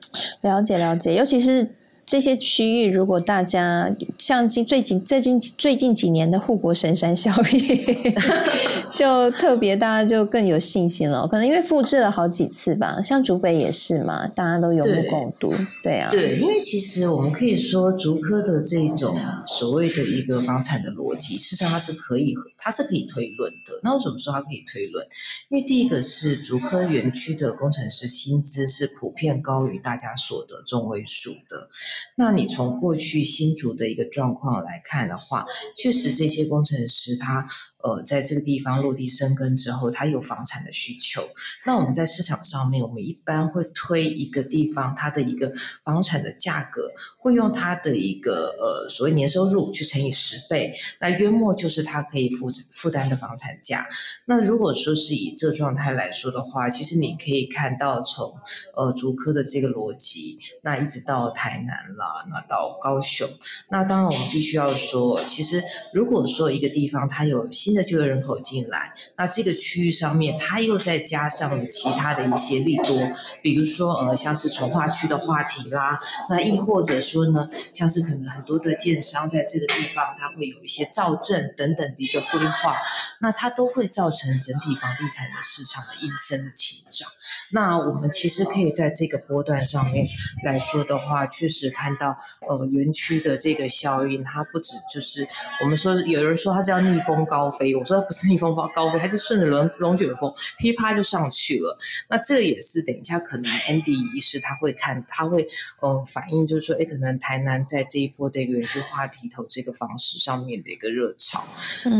[0.41, 1.69] 了解了解，尤其是。
[2.07, 8.05] 这些区域，如果大家像近最近最近最近几年的护国神山效应，
[8.95, 11.27] 就特别大家就更有信心了。
[11.27, 15.53] 可能因为复制了好几次吧，像竹北也是嘛，大家都有目共睹。
[15.83, 19.13] 对啊，对，因为其实我们可以说竹科的这种
[19.45, 23.81] 所谓的一个房产的逻辑，事实上它是可以它是可以推论的。
[23.83, 25.05] 那为什么说它可以推论？
[25.49, 31.67] 因为第一个是竹科园区的工程师薪资是普遍高于大家所得中位数的。
[32.15, 37.47] 那你从过去新竹的一个状况来看的话，确实这些工程师他。
[37.79, 41.21] 呃，在这个地方落地生根之后，他有房产的需求。
[41.63, 53.87] 那我们在市场上面，我们一般会推一个地方它的一个房产的价格，会用它的一个呃所谓年收入去乘以十倍，那约莫就是它可以负负担的房产价。
[54.25, 58.33] 那如果说是以这状态来说的话，其实你可以看到从
[58.75, 63.29] 呃竹科的这个逻辑，那一直到台南啦，那到高雄，
[63.69, 72.97] 那当然我们必须要说，其实如果说一个地方它有新的就业人口进来，那这个区域上面，它又再加上其他的一些利多，
[73.41, 82.77] 比如说呃，像是从化区的话题啦，那亦或者说呢，像是可能很多的建商在这个地方，它会有一些造镇等等的一个规划，
[83.21, 87.09] 那它都会造成整体房地产的市场的应声起涨。
[87.51, 90.07] 那我们其实可以在这个波段上面
[90.43, 92.17] 来说的话，确实看到，
[92.49, 95.27] 呃，园区的这个效应，它不止就是
[95.61, 101.77] 我们说有人说它叫逆风高飞，我说不是逆风高高飞，它就顺着龙龙卷风噼啪就上去了。
[102.09, 105.47] 那这个也是等一下可能 Andy 医师他会看，他会
[105.79, 111.43] 呃反映，就是说，哎，可能台南在这一波的一个园区话题头这个方式上面的一个热潮。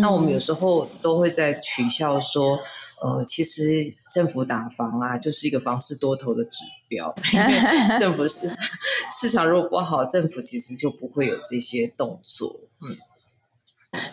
[0.01, 2.59] 那我们有时候都会在取笑说，
[3.03, 7.13] 呃，其实政府打房啊，就是一个房市多头的指标。
[7.99, 8.49] 政府是
[9.19, 12.59] 市场如果不好，政府其实就不会有这些动作。
[12.81, 12.97] 嗯。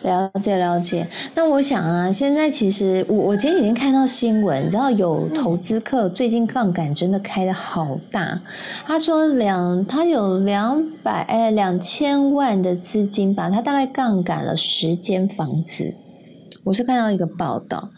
[0.01, 1.05] 了解了解，
[1.35, 8.41] 那我想啊，现在其实我我前几天看到新闻，你知道有投资客最近杠杆真的开的好大，
[8.87, 15.93] 他说两他有两百哎两千万的资金吧，他大概杠杆了十间房子。
[16.65, 17.89] 我是看到一个报道，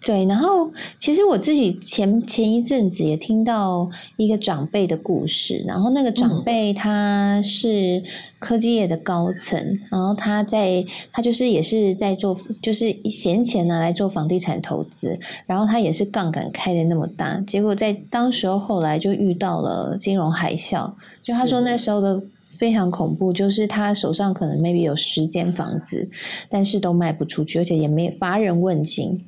[0.00, 8.02] 对，然后其实我自己前前一阵子也听到一个长辈的故事，然后那个长辈他是
[8.38, 10.82] 科技业的高层，然后他在
[11.12, 22.22] 他就是也是在做，就是闲钱拿来做房地产投资，然后他也是杠杆开的那么大，结果在当时候后来就遇到了金融海啸，就他说那时候的。
[22.58, 26.08] 非常恐怖，就是他手上可能 maybe 有十间房子，
[26.48, 29.20] 但是都卖不出去，而且也没乏人问津，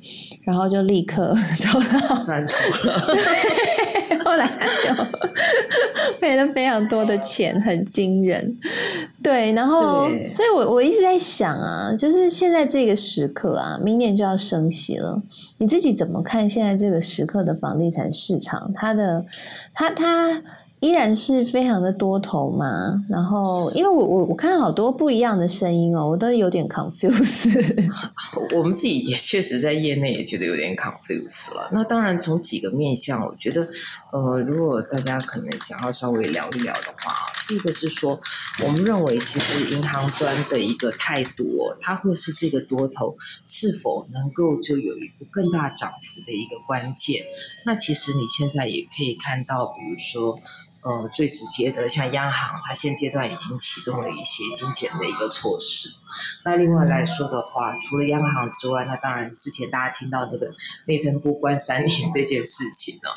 [0.43, 2.99] 然后就立刻走到断头了。
[4.25, 5.03] 后来他就
[6.19, 8.57] 赔了非常多的钱，很惊人。
[9.23, 15.21] 对，然后所以，我我一直在想啊，就是现在这个时刻啊，明年就要升息了，
[15.57, 18.71] 你自己怎么看现在这个时刻的房地产市场？
[18.73, 19.25] 它的，
[19.73, 20.41] 它它。
[20.79, 27.49] 依然是非常的多头嘛，然后因为我我我看好多不一样的声音哦，我都有点 confuse。
[28.55, 31.69] 我们自己也确实在业内也觉得有点 confuse 了。
[31.71, 33.67] 那当然从几个面向，我觉得
[34.11, 37.15] 呃，如果大家可能想要稍微聊一聊的话，
[37.47, 38.19] 第一个是说，
[38.63, 43.15] 我们认为其实银行端的一个态度，它会是这个多头
[43.47, 47.23] 是否能够就有一个更大涨幅的一个关键。
[47.65, 50.39] 那其实你现在也可以看到，比如说。
[50.87, 55.89] 呃，最直接的，像央行，它现阶段已经启动了一些精简的一个措施。
[56.45, 60.51] 那另外来说的话，除了央行之外，那当然之前大家听到那个
[60.85, 63.09] 内政部关三年这件事情呢。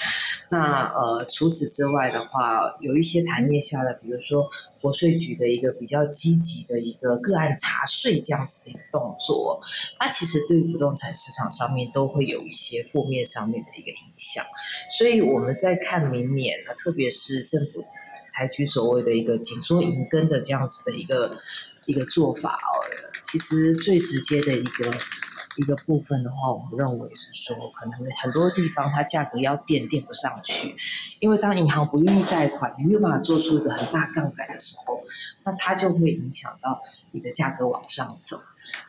[0.52, 4.48] 那呃，除此之外的话，有一些台面下的，比如说
[4.80, 9.60] 国税局的一个比较积极的一个个案查税这样子的一个动作，
[9.98, 14.44] 它其实对不动产市场上面都会有一些负面上面的一个影响。
[14.98, 17.84] 所以我们在看明年呢，特别是政府
[18.30, 21.36] 采取所谓的一个紧缩银根的这样子的一个
[21.86, 22.72] 一个做法哦，
[23.20, 24.90] 其实最直接的一个。
[25.56, 30.74] 一个部分的话，我们认为是说，可能很多地方它价格要垫垫不上去，
[31.18, 35.00] 因为当银行不愿意贷款，你没有办法做出一个很大杠杆的时候，
[35.44, 38.40] 那它就会影响到你的价格往上走。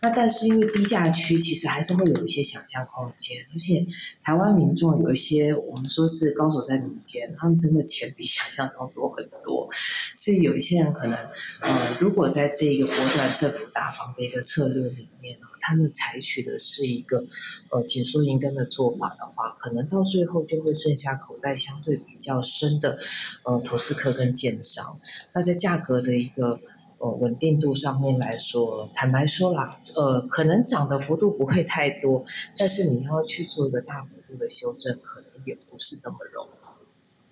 [0.02, 3.86] 那但是因为低价区其实还是会有一些想象空间，而且
[4.24, 9.68] 台湾民众有一些我们说是高手在民间，他们真的钱比想象中多很多，
[10.16, 11.18] 所以有一些人可能，
[11.62, 15.48] 呃，如果在这一个波段政府大房的一个策略里面呢。
[15.62, 17.24] 他们采取的是一个
[17.70, 22.98] 呃紧缩银根的做法的话，可能到最后就会剩下口袋相对比较深的
[23.46, 25.00] 呃投资客跟建商。
[25.34, 26.60] 那在价格的一个
[26.98, 32.24] 呃稳定度上面来说，坦白说啦，呃可能涨的幅度不会太多，
[32.58, 36.61] 但是你要去做一个大幅度的修正，可能也不是那么容易。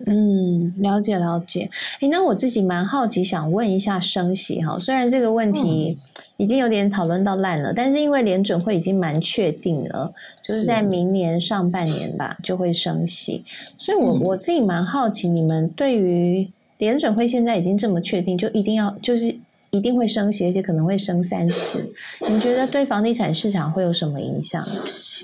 [0.05, 1.69] 嗯，了解了解。
[1.99, 4.79] 哎，那我自己蛮好奇，想问一下升息哈。
[4.79, 5.97] 虽然这个问题
[6.38, 10.09] 已经有点讨论到烂了，但是因为联准会已经蛮确定了，
[10.41, 13.43] 就是在明年上半年吧就会升息，
[13.77, 19.35] 所以我我自己蛮好奇，你们对于联准会现在已经这么确定，就一定要就是
[19.69, 21.93] 一定会升息，而且可能会升三次，
[22.29, 24.65] 你觉得对房地产市场会有什么影响？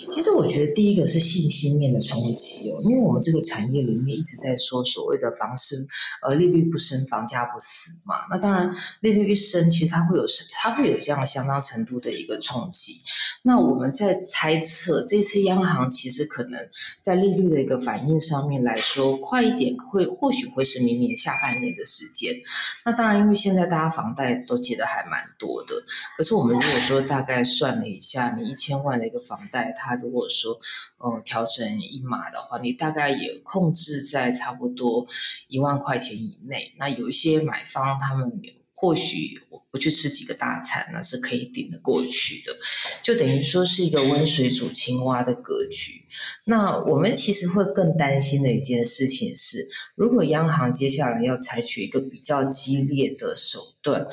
[0.10, 5.88] 其实我觉得第一个是信心面的冲击哦，因为我们这个产业里面一直在说所谓的房市，
[6.22, 8.26] 呃，利率不升，房价不死嘛。
[8.30, 13.02] 那当然，利率一升，其实它会有它会有这样相当程度的一个冲击。
[13.42, 16.60] 那我们在猜测，这次央行其实可能
[17.02, 22.34] 在利率的一个反应上面来说，快一点会或许会是明年下半年的时间。
[22.86, 25.76] 那当然，因为现在大家房贷都借的还蛮多的，
[26.18, 30.60] 可是我们如果说大概算了一下，你一千万的一个房贷，它如果说，
[30.98, 35.08] 呃，调整一码的话，你大概也控制在差不多
[35.48, 36.74] 一万块钱以内。
[36.78, 38.32] 那有一些买方他们
[38.74, 42.54] 或许我我去吃几个大餐，那是可以顶得过去的，
[43.02, 46.06] 就等于说是一个温水煮青蛙的格局。
[46.44, 54.06] 那我们其实会更担心的一件事情是，如果央行接下来要采取一个比较激烈的手段，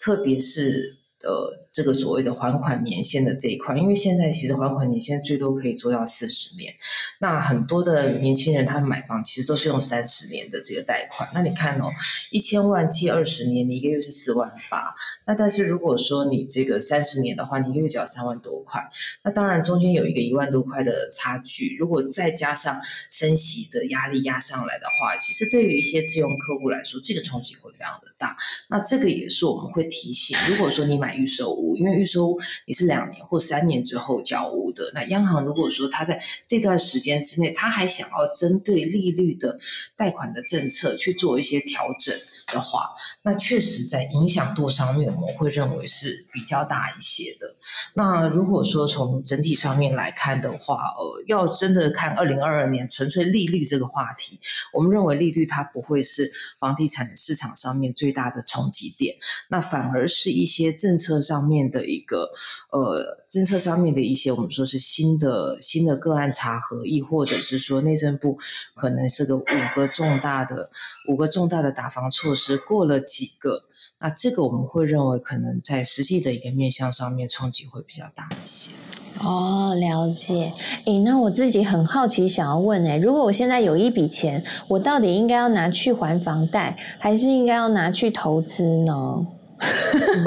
[0.00, 0.98] 特别是。
[1.26, 6.72] 呃，这个所谓的还款年限的这一块，因为现在其实还款年限最多可以做到四十年，
[7.18, 11.28] 那很多的年轻人他买房其实都是用三十年的这个贷款。
[11.34, 11.90] 那你看哦，
[12.30, 14.94] 一千万借二十年，你一个月是四万八。
[15.26, 18.88] 那但是如果说你这个三十年的话，你一个月只要三万多块。
[19.24, 28.36] 那当然中间有一个一万多块的差距，如果再加上升息的压力压上来的话，其实对于一些自用客户来说，这个冲击会非常的大。
[28.68, 31.15] 那这个也是我们会提醒，如果说你买。
[31.16, 34.92] 预售屋，因为预售屋你是两年或三年之后交屋的。
[34.94, 39.58] 那央行如果说他在这段时间之内，他还想要针对利率的
[39.96, 42.14] 贷款的政策去做一些调整。
[42.52, 42.90] 的话，
[43.22, 47.55] 那确实在影响度上面，我们会认为是比较大一些的。
[47.94, 54.38] 那如果说从整体上面来看的话，呃，要真的看二零二二年纯粹利率这个话题，
[54.72, 59.16] 我们认为利率它不会是房地产市场上面最大的冲击点，
[59.48, 62.30] 那反而是一些政策上面的一个
[62.70, 68.38] 呃，政策上面的一些我们说是新的新的个案查核，亦或者是说内政部
[68.74, 69.44] 可能是个五
[69.74, 70.70] 个重大的
[71.08, 72.36] 五个重大的打房措。
[72.36, 73.64] 施过了几个，
[73.98, 78.76] 那这个我们会认为可能在实际的一个面向上面冲击会比较大一些。
[79.20, 80.52] 哦，了解。
[80.84, 89.26] 诶，那我自己很好奇，想要问诶，如果我现在有一笔钱，我到底应该要拿去还房贷，还是应该要拿去投资呢？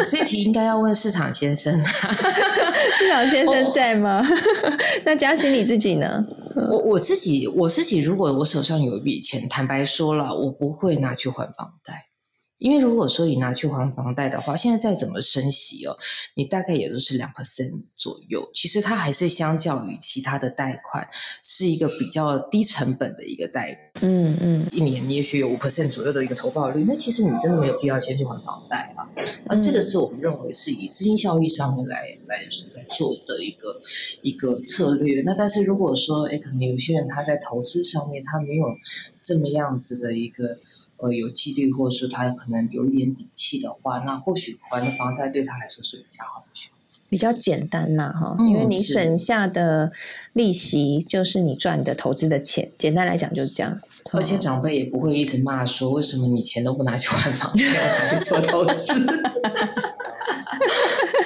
[0.09, 1.71] 这题应该要问市场先生。
[1.79, 4.25] 市场先生在吗？
[5.05, 6.25] 那嘉欣你自己呢？
[6.71, 12.08] 我我自己我自己，如果我手上有一笔钱，坦白说了，我不会拿去还房贷。
[12.59, 15.97] 因为如果说你拿去还房贷的话，现在再怎么升息哦，
[16.35, 18.49] 你大概也都是两 percent 左右。
[18.53, 21.07] 其实它还是相较于其他的贷款，
[21.43, 23.91] 是一个比较低成本的一个贷。
[24.01, 29.07] 嗯嗯，一年也许有五 percent 左右的一个投报率，那其实你真的没有必要先去还房贷啊。
[29.45, 32.39] 那这个是我们认为是以资金效益上面来来
[32.75, 33.79] 来做的一个
[34.21, 35.21] 一个策略。
[35.25, 38.65] 那但是如果说哎，可能有些人他在投资上面他没有
[39.21, 40.59] 这么样子的一个。
[41.01, 49.91] 呃，有纪律，或者是他可能有一点底气的话，那或许还的房贷对他来说是比较好的选择，比较简单呐，哈，因为你省下的
[50.33, 53.79] 利息就是你赚的投资的钱，简单来讲就是这样。
[54.11, 57.63] 而且长辈也不会一直骂说，为什么你钱都不拿去还房贷，
[57.99, 58.93] 拿去做投资。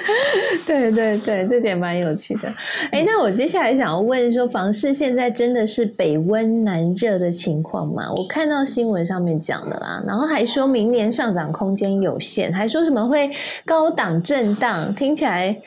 [0.66, 2.52] 对对对，这点蛮有趣的。
[2.90, 8.10] 哎，那我接下来想要问说，房市现在真的是北温南热的情况吗？
[8.14, 13.30] 我看到新闻上面讲的啦，然后还说明年上涨空间有限，还说什么会
[13.64, 15.58] 高档震荡，听起来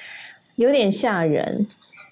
[0.55, 1.65] 有点吓人。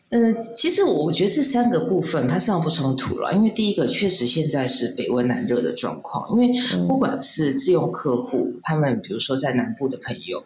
[0.09, 6.57] 呃，其实我觉得这三个部分它上不冲突了，因为第一个确实现在是北温南热的状况，因为
[6.88, 10.43] 不管是自用客户，他们比如说在南部的朋友。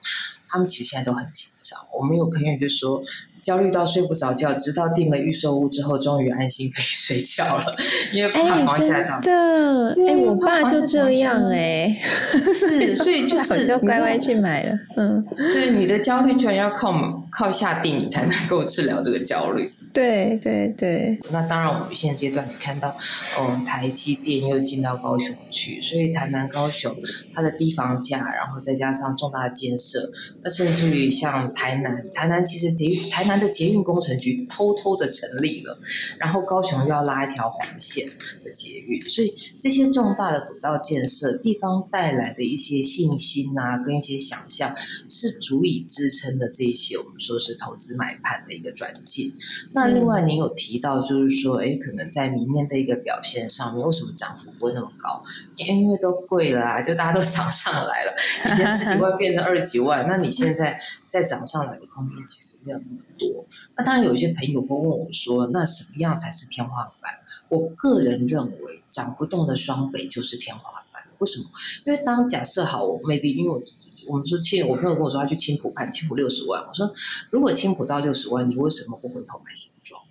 [0.49, 1.79] 他们其实现在都很紧张。
[1.97, 3.01] 我们有朋友就说，
[3.41, 7.75] 焦虑到睡不着觉，直到订了预售屋之后，终于安心可以 睡觉了，
[8.11, 9.21] 因为怕房价涨。
[9.21, 11.95] 的，哎，我爸就这样哎，
[12.43, 14.77] 是，所以就 是就乖乖去买了。
[14.95, 15.23] 嗯，
[15.53, 16.93] 对，你的焦虑居然要靠
[17.31, 19.71] 靠下定，你才能够治疗这个焦虑。
[19.91, 22.95] 对对对，那当然，我们现阶段你看到，
[23.39, 26.95] 嗯，台积电又进到高雄去，所以台南、高雄
[27.33, 30.11] 它的低房价，然后再加上重大建设，
[30.43, 35.79] 那甚至于像台南，台南其实捷台南的捷运工程局偷偷的成立了，
[36.19, 44.75] 然后高雄又要拉一条黄线的捷运，所以这些重大的轨道建设，地方带来的一些信心啊，跟一些想象，
[45.09, 49.33] 是足以支撑的这些我们说是投资买盘的一个转进。
[49.73, 55.21] 那另外，你有提到，就是说，哎，可能在明年的一个表现上面，为什么涨幅不会那么高？
[55.55, 58.13] 因为都贵了啊，就大家都涨上来了，
[58.51, 63.45] 以前十几万变成二十几万，那你现在再涨上来的空间其实没有那么多。
[63.75, 67.13] 那当然，有一些朋友会问我说，那什么样才是天花板？
[67.49, 71.03] 我个人认为，涨不动的双北就是天花板。
[71.17, 71.45] 为什么？
[71.85, 73.61] 因为当假设好，maybe 因为我。
[74.09, 76.65] 我们说，亲，我朋友跟我说，他去青浦看青浦六十万。
[76.67, 76.91] 我说，
[77.29, 80.01] 如果青浦到六十万，你为什么不回头买新庄？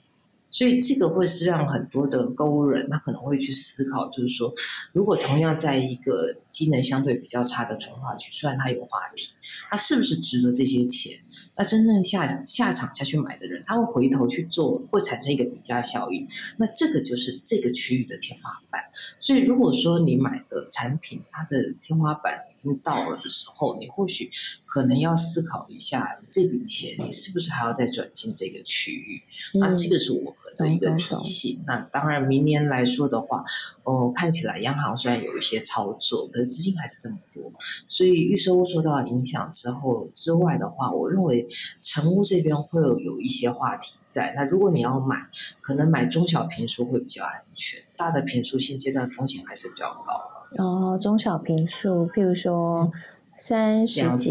[0.51, 4.55] 所以这个会是让很多的购物人，他可能会去思考，就是说，
[4.93, 9.31] 如果同样在一个机能相对比较差的纯化区，虽然它有话题，
[9.69, 11.19] 它是不是值得这些钱？
[11.59, 16.29] 那真正下下场下去买的人，他会回头去做，会产生一个比价效应。
[16.57, 18.85] 那这个就是这个区域的天花板。
[19.19, 24.31] 所以如果说你买的产品它的天花板已经到了的时候，你或许
[24.67, 29.23] 可能要思考一下，这笔钱你是不是还要再转进这个区域？
[29.59, 31.65] 那这个是我们的一个提醒。
[31.67, 33.45] 那当然，明年来说的话，
[33.83, 37.53] 哦，看起来央行虽然有一些操作，可是资金还是这么多，
[37.89, 41.48] 所以预售屋受到影响之后之外的话，我认为
[41.81, 44.33] 成屋这边会有有一些话题在。
[44.37, 45.27] 那如果你要买，
[45.61, 50.63] 可能买中小平数会比较安全，大的平数现阶段风险还是比较高。
[50.63, 52.91] 哦，中小平数，譬如说
[53.37, 54.31] 三十几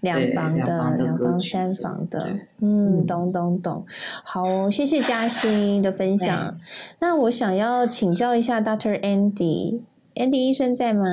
[0.00, 2.26] 两房的、两房、三房的，
[2.60, 3.84] 嗯，懂懂懂。
[4.24, 6.54] 好，谢谢嘉欣的分 享。
[6.98, 11.04] 那我想要请教一下 Doctor Andy，Andy 医生在吗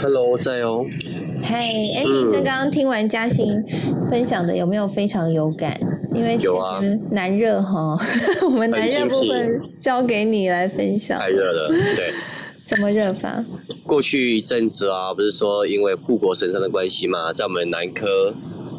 [0.00, 0.86] ？Hello，在哦。
[1.42, 3.46] 嗨，Andy 医生，刚刚听完嘉欣
[4.08, 5.78] 分享的，有没有非常有感？
[6.14, 7.98] 因为其实南热哈，
[8.44, 11.18] 我们南热部分交给你来分享。
[11.18, 12.12] 太热了，对。
[12.64, 13.44] 怎么热法？
[13.84, 18.32] 过去一阵子啊，不是说因为护国神山的关系嘛，在我们南科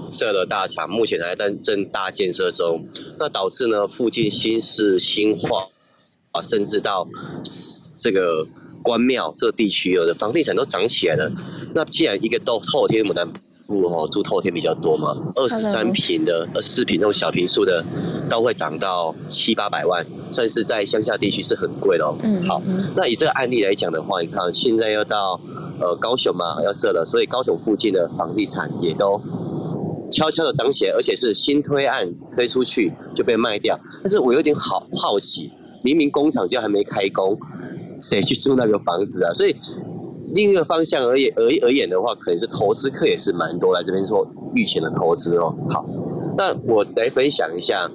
[0.07, 2.83] 设了大厂，目前还在正大建设中。
[3.19, 5.67] 那导致呢，附近新市新化
[6.31, 7.07] 啊，甚至到
[7.93, 8.47] 这个
[8.83, 11.31] 关庙这个地区，有的房地产都涨起来了。
[11.73, 13.27] 那既然一个都后天牡丹。
[13.65, 17.83] 住哦，住透天比较多嘛，二十三平的、二十四平那种小平数的，
[18.29, 22.13] 都会涨到七八百万，算是在乡下地区是很贵的哦。
[22.21, 22.61] 嗯，好，
[22.95, 25.39] 那以这个案例来讲的话，你看现在要到
[25.79, 29.19] 呃高雄嘛，要设了，所以高雄附近的房地产也都
[30.11, 33.79] 悄悄的涨起来，而且是新推案推出去就被卖掉。
[34.03, 35.49] 但是我有点好好奇，
[35.83, 37.39] 明明工厂就还没开工，
[37.99, 39.33] 谁去住那个房子啊？
[39.33, 39.55] 所以。
[40.35, 45.55] 另一个方向而言而而言的话，可能是投资客也是蛮多来这边做预前的投资哦。
[45.69, 45.85] 好，
[46.35, 47.87] 那我来分享一下，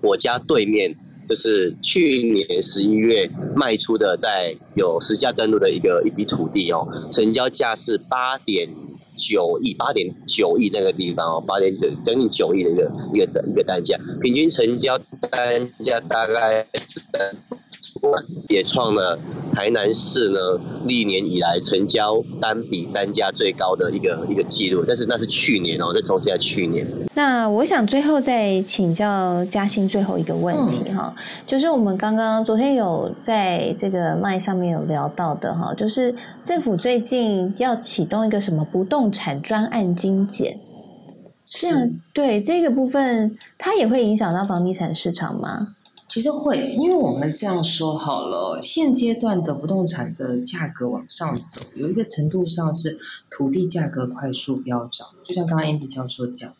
[0.00, 0.92] 我家对面
[1.28, 8.68] 就是去年十一月卖出的，在有实价登录的一个一笔土地哦，成交价是八点
[9.16, 14.98] 九亿，八点九亿那个地方哦，八点九将近九亿的一个一个一个单价，平均成交
[15.30, 17.32] 单价大概是在。
[18.48, 19.18] 也创了
[19.54, 20.38] 台南市呢
[20.84, 26.86] 历年以来成交单笔单价最高的一个一个记录，但是那是去年哦，再重新在去年。
[27.14, 31.14] 那我想最后再请教嘉兴最后一个问题哈，
[31.46, 36.14] 就是我们刚刚昨天有在这个麦上面有聊到的哈，就是
[36.44, 40.58] 政府最近要启动一个什么不动产专案精简，
[41.44, 45.68] 这样对这个部分它也会影响到房地产市场吗？
[46.08, 52.96] 其实会，因为我们这样说好了，现阶段的不动产的价格往上走，有一个程度上是
[53.28, 56.56] 土地价格快速飙涨，就像刚刚 Andy 教授讲的。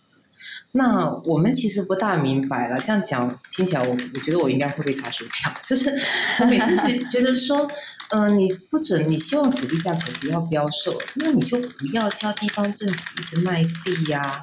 [0.72, 5.50] 那我们其实不大明白了，这样讲听起来，我我觉得我应该会被查水票。
[5.66, 5.88] 就是
[6.40, 7.66] 我每次觉觉得说，
[8.10, 14.38] 嗯，你不准，你希望土地价格不要飙售，那你就不要叫地方政府一直卖地呀。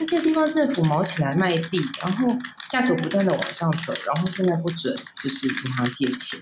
[0.00, 2.28] 那些地方政府毛起来卖地，然后
[2.68, 6.38] 价格不断的往上走，然后现在不准就是银行借钱。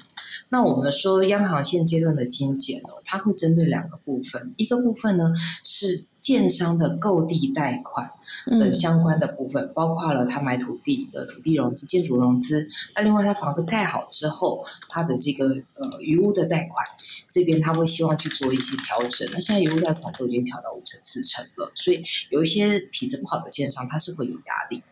[0.48, 5.32] 那我们说央行现阶段的精简呢，它会针对两个部分，一个部分呢
[5.64, 8.10] 是建商的购地贷款。
[8.46, 12.68] 的相关的部分，包括了他买土地的土地融资、建筑融资。
[12.94, 16.86] 那另外，他房子盖好之后，他的这个呃余屋的贷款，
[17.28, 19.28] 这边他会希望去做一些调整。
[19.32, 24.82] 那现在余屋贷款都已经调到五成、四成了，所以有一些体质不好的建商，他是会有压力。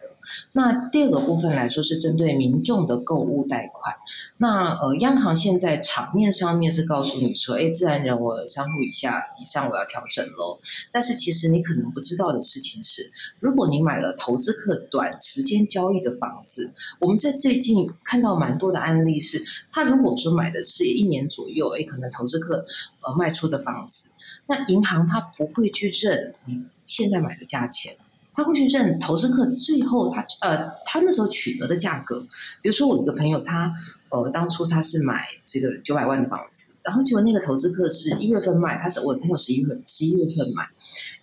[0.53, 3.95] 那第二个部分来说是针对民众的购物贷款。
[4.37, 10.59] 那呃，央行现在场面上面是告诉你说，哎，自然人我三户以下以上我要调整喽。
[10.93, 13.11] 但是其实你可能不知道的事情是，
[13.41, 22.67] 如果你买了投资客短时间交易的房子，我们在最近看到蛮多的案例是，他如果说买的是一年左右，哎，可能投资客
[23.03, 24.11] 呃卖出的房子，
[24.47, 27.97] 那银行他不会去认你现在买的价钱。
[28.35, 32.21] 他会去认投资客最后他呃他那时候取得的价格，
[32.61, 33.73] 比如说我一个朋友他
[34.09, 40.69] 呃当初他是买这个九百万的房子，然后结果那个投资客是一月份卖，他是我朋友十一月十一月份买，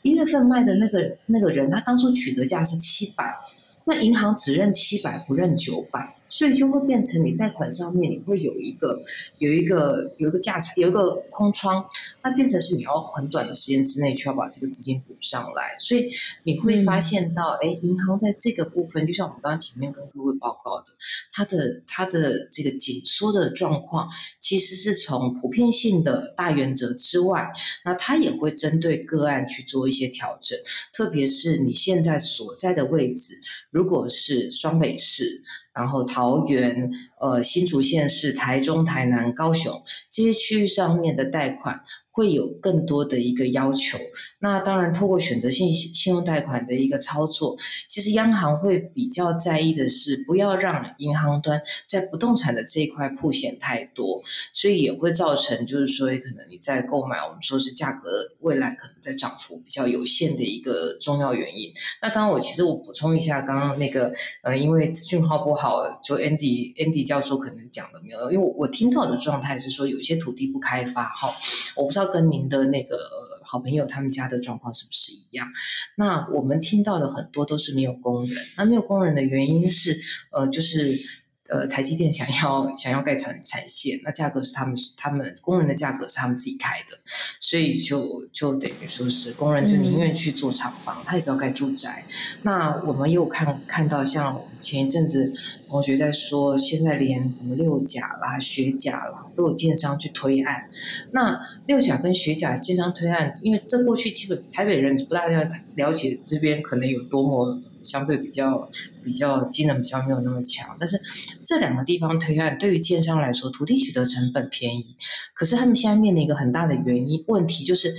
[0.01, 3.36] 一月份卖的那个那个人他当初取得价是七百，
[3.84, 9.01] 那银行只认七百不认九百，所以就会变成你贷款上面你会有一个
[9.38, 11.86] 有一个有一个价差，有一个空窗，
[12.23, 16.09] 那变成是你要很短的时间之内就要把这个资金补上来，所以
[16.43, 20.86] 你会发现到，哎，银行在这个部分，就像我们刚刚前面跟各位报告的，
[21.34, 24.09] 它的它的这个紧缩的状况，
[24.39, 27.51] 其实是从普遍性的大原则之外，
[27.84, 30.57] 那它也会针对个案去做一些调整，
[30.93, 33.36] 特别是你现在所在的位置，
[33.69, 35.43] 如果是双北市。
[35.74, 41.82] 然后桃园、呃新竹县市、台中、台南、高雄这些区域上面的贷款。
[42.22, 43.97] 会有更多的一个要求。
[44.38, 47.57] 那当然，透过选择性信用贷款的一个操作，
[47.88, 54.22] 其实央行会比较在意的是，不要让银行端在不动产的这一块铺险太多，
[54.53, 61.74] 所以也会造成就是说，可能你在购买，我们说是价格未来可能在涨幅比较有限的一个重要原因。
[62.03, 64.13] 那刚刚我其实我补充一下，刚刚那个
[64.43, 71.34] 呃，因为讯号不好，就 Andy Andy 教授可能讲的没有，因为我我听到的状态是说，有些土地不开发哈，
[71.76, 72.11] 我不知道。
[72.12, 72.99] 跟您的那个
[73.43, 75.47] 好朋友他们家的状况是不是一样？
[75.95, 79.97] 那我们听到的很多都是没有工人，那没有工人的原因是，
[80.32, 81.22] 呃，就是。
[81.50, 86.98] 呃，台积电想要想要盖产产线，那价格是他们他们工人的价格是他们自己开的，
[87.39, 92.06] 所以就就等于说是工人就宁愿去做厂房，他也不要盖住宅。
[92.44, 95.34] 那我们又看看到，像前一阵子
[95.68, 100.70] 同学在说，现在连什么六甲啦、学甲啦都有建商去推案。
[101.12, 107.62] 那六甲跟学甲建商推案，因为这过去基本台北人不大了了解这边可能有多么。
[107.84, 108.69] 相对比较
[109.03, 110.99] 比较机能比较没有那么强，但是
[111.43, 114.95] 这两个地方推案对于建商来说，土地取得成本便宜，
[115.34, 117.93] 可是他们现在面临一个很大的原因问题，就是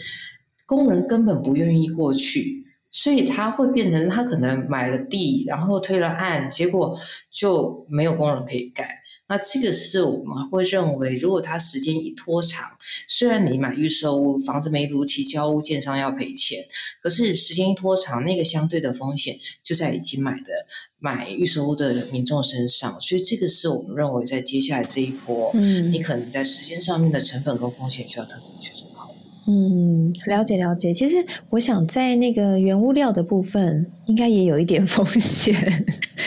[0.67, 6.99] 工人根本不愿意过去，所以他会变成他可能买了地，然后推了案，结果
[7.33, 9.02] 就没有工人可以盖。
[9.33, 12.77] 那这个是我们会认为，如果它时间一拖长，
[13.09, 16.63] 虽然你买预售屋，房子没如期交屋，建商要赔钱，
[17.01, 20.67] 可是时间一拖长，那个相对的风险就在已经买的
[20.99, 29.12] 买预售屋的民众身上，所以这个是我们认为在接下来这一波，嗯，你可能在时间上面的成本跟风险需要特别去做考虑。
[29.45, 30.95] 嗯，了解了解。
[30.95, 31.17] 其实
[31.51, 35.53] 我想在那个原物料的部分，应该也有一点 风险，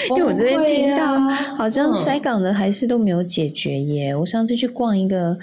[0.10, 1.18] 因为我这边听到
[1.56, 4.14] 好像塞港的还是都没有解决耶。
[4.14, 5.38] 我上次去逛一个，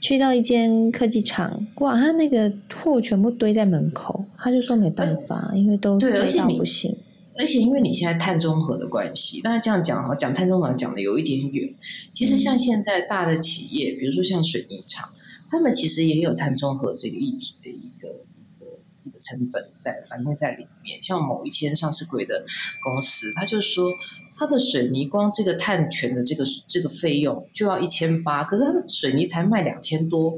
[0.00, 2.50] 去到一间科技厂，哇，他那个
[2.82, 6.96] 货全部堆在门口，他就说没办法，因为都塞到不行。
[7.38, 11.74] 而且因为你现在碳中和的关系，大家这样讲哈，讲碳中和讲的有一点远。
[12.10, 15.10] 其实像现在大的企业，比如说像水泥厂。
[15.50, 18.66] 他们其实也有碳中和这个议题的一个一个
[19.04, 21.02] 一个成本在反映在里面。
[21.02, 22.44] 像某一间上市贵的
[22.84, 23.90] 公司，他就说
[24.36, 30.34] 他的水泥光这个碳权的这个这个费用就要一千八，可是他的水泥才卖两千多，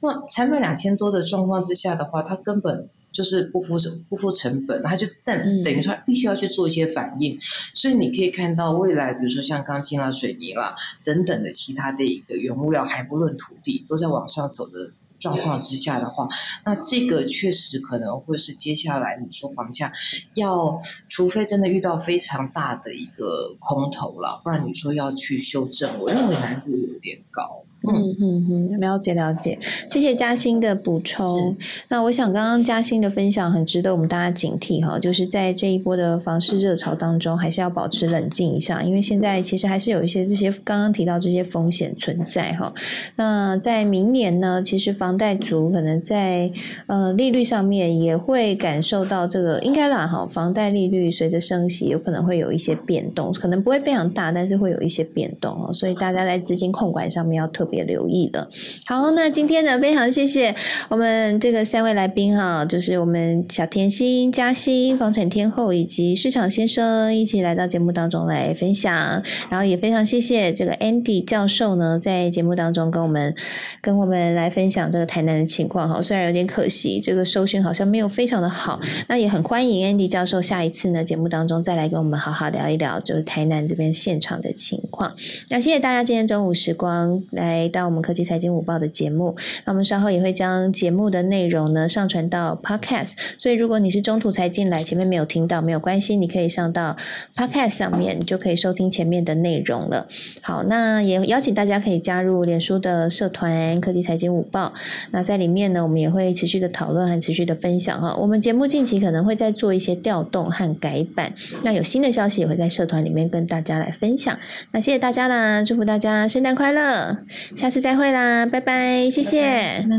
[0.00, 2.88] 那才卖两千多的状况之下的话，他根本。
[3.12, 3.76] 就是不付
[4.08, 16.28] 不付成本，他就等等于说必须要去做一些反应，所以你可以看到未来，比如说像钢筋啦、水泥啦等等的其他的一个原物料，还不论土地，都在往上走的状况之下的话，
[16.64, 19.92] 那这个确实可能会是接下来你说房价
[20.34, 27.64] 要，除非真的遇到非常大的一个空头了，不然你说要去修正，我认为难度有点高。
[27.88, 29.58] 嗯嗯嗯，了解了解，
[29.90, 31.56] 谢谢嘉欣的补充。
[31.88, 42.70] 那我想刚刚嘉欣的分享很值得我们大家警惕哈，就是在这一波的房市热潮当中，还是要保持冷静一下，因为现在其实还是有一些这些刚刚提到这些风险存在哈。
[43.16, 46.52] 那在明年呢，其实房贷族可能在
[46.86, 57.69] 呃利率上面也会感受到这个应该啦哈，房贷利率随着升息有可能会有一些变动，可能不会非常大，但是会有一些变动哦，所以大家在资金控管上面要特。
[57.70, 58.50] 别留意了。
[58.84, 60.54] 好，那今天呢，非常谢谢
[60.88, 69.22] 我们这个三位来宾哈，就是我们小甜心、嘉欣、房产天后以及市场先生一起来到节目当中来分享。
[69.48, 73.34] 然后也非常谢谢这个 Andy 教授呢，在节目当中跟我们
[73.80, 76.02] 跟我们来分享这个台南的情况哈。
[76.02, 85.14] 虽然有点可惜，这个收讯好像没有非常的好，那也很欢迎 Andy 教授下一次呢节目当中再来跟我们好好聊一聊，就是台南这边现场的情况。
[85.48, 87.59] 那谢谢大家今天中午时光来。
[87.60, 89.36] 来到我们科技财经午报的节目。
[89.66, 96.96] 那我们稍后也会将节目的内容呢上传到 Podcast，所以如果你是中途才进来，前面没有听到没有关系，你可以上到
[97.36, 100.08] Podcast 上面，你就可以收听前面的内容了。
[100.40, 104.72] 好，那也邀请大家可以加入脸书的社团科技财经午报。
[105.10, 108.16] 那在里面呢，我们也会持续的讨论和持续的分享哈。
[108.16, 114.38] 我们节目近期可能会再做一些调动和改版，那有新的消息也会在社团里面跟大家来分享。
[114.72, 117.18] 那谢谢大家啦，祝福大家圣诞快乐，
[117.56, 119.42] 下次再会啦，拜拜，谢谢，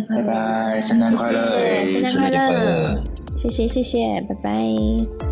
[0.10, 3.04] 拜拜，圣诞快乐，圣诞快乐，
[3.38, 5.31] 谢谢谢谢，拜拜。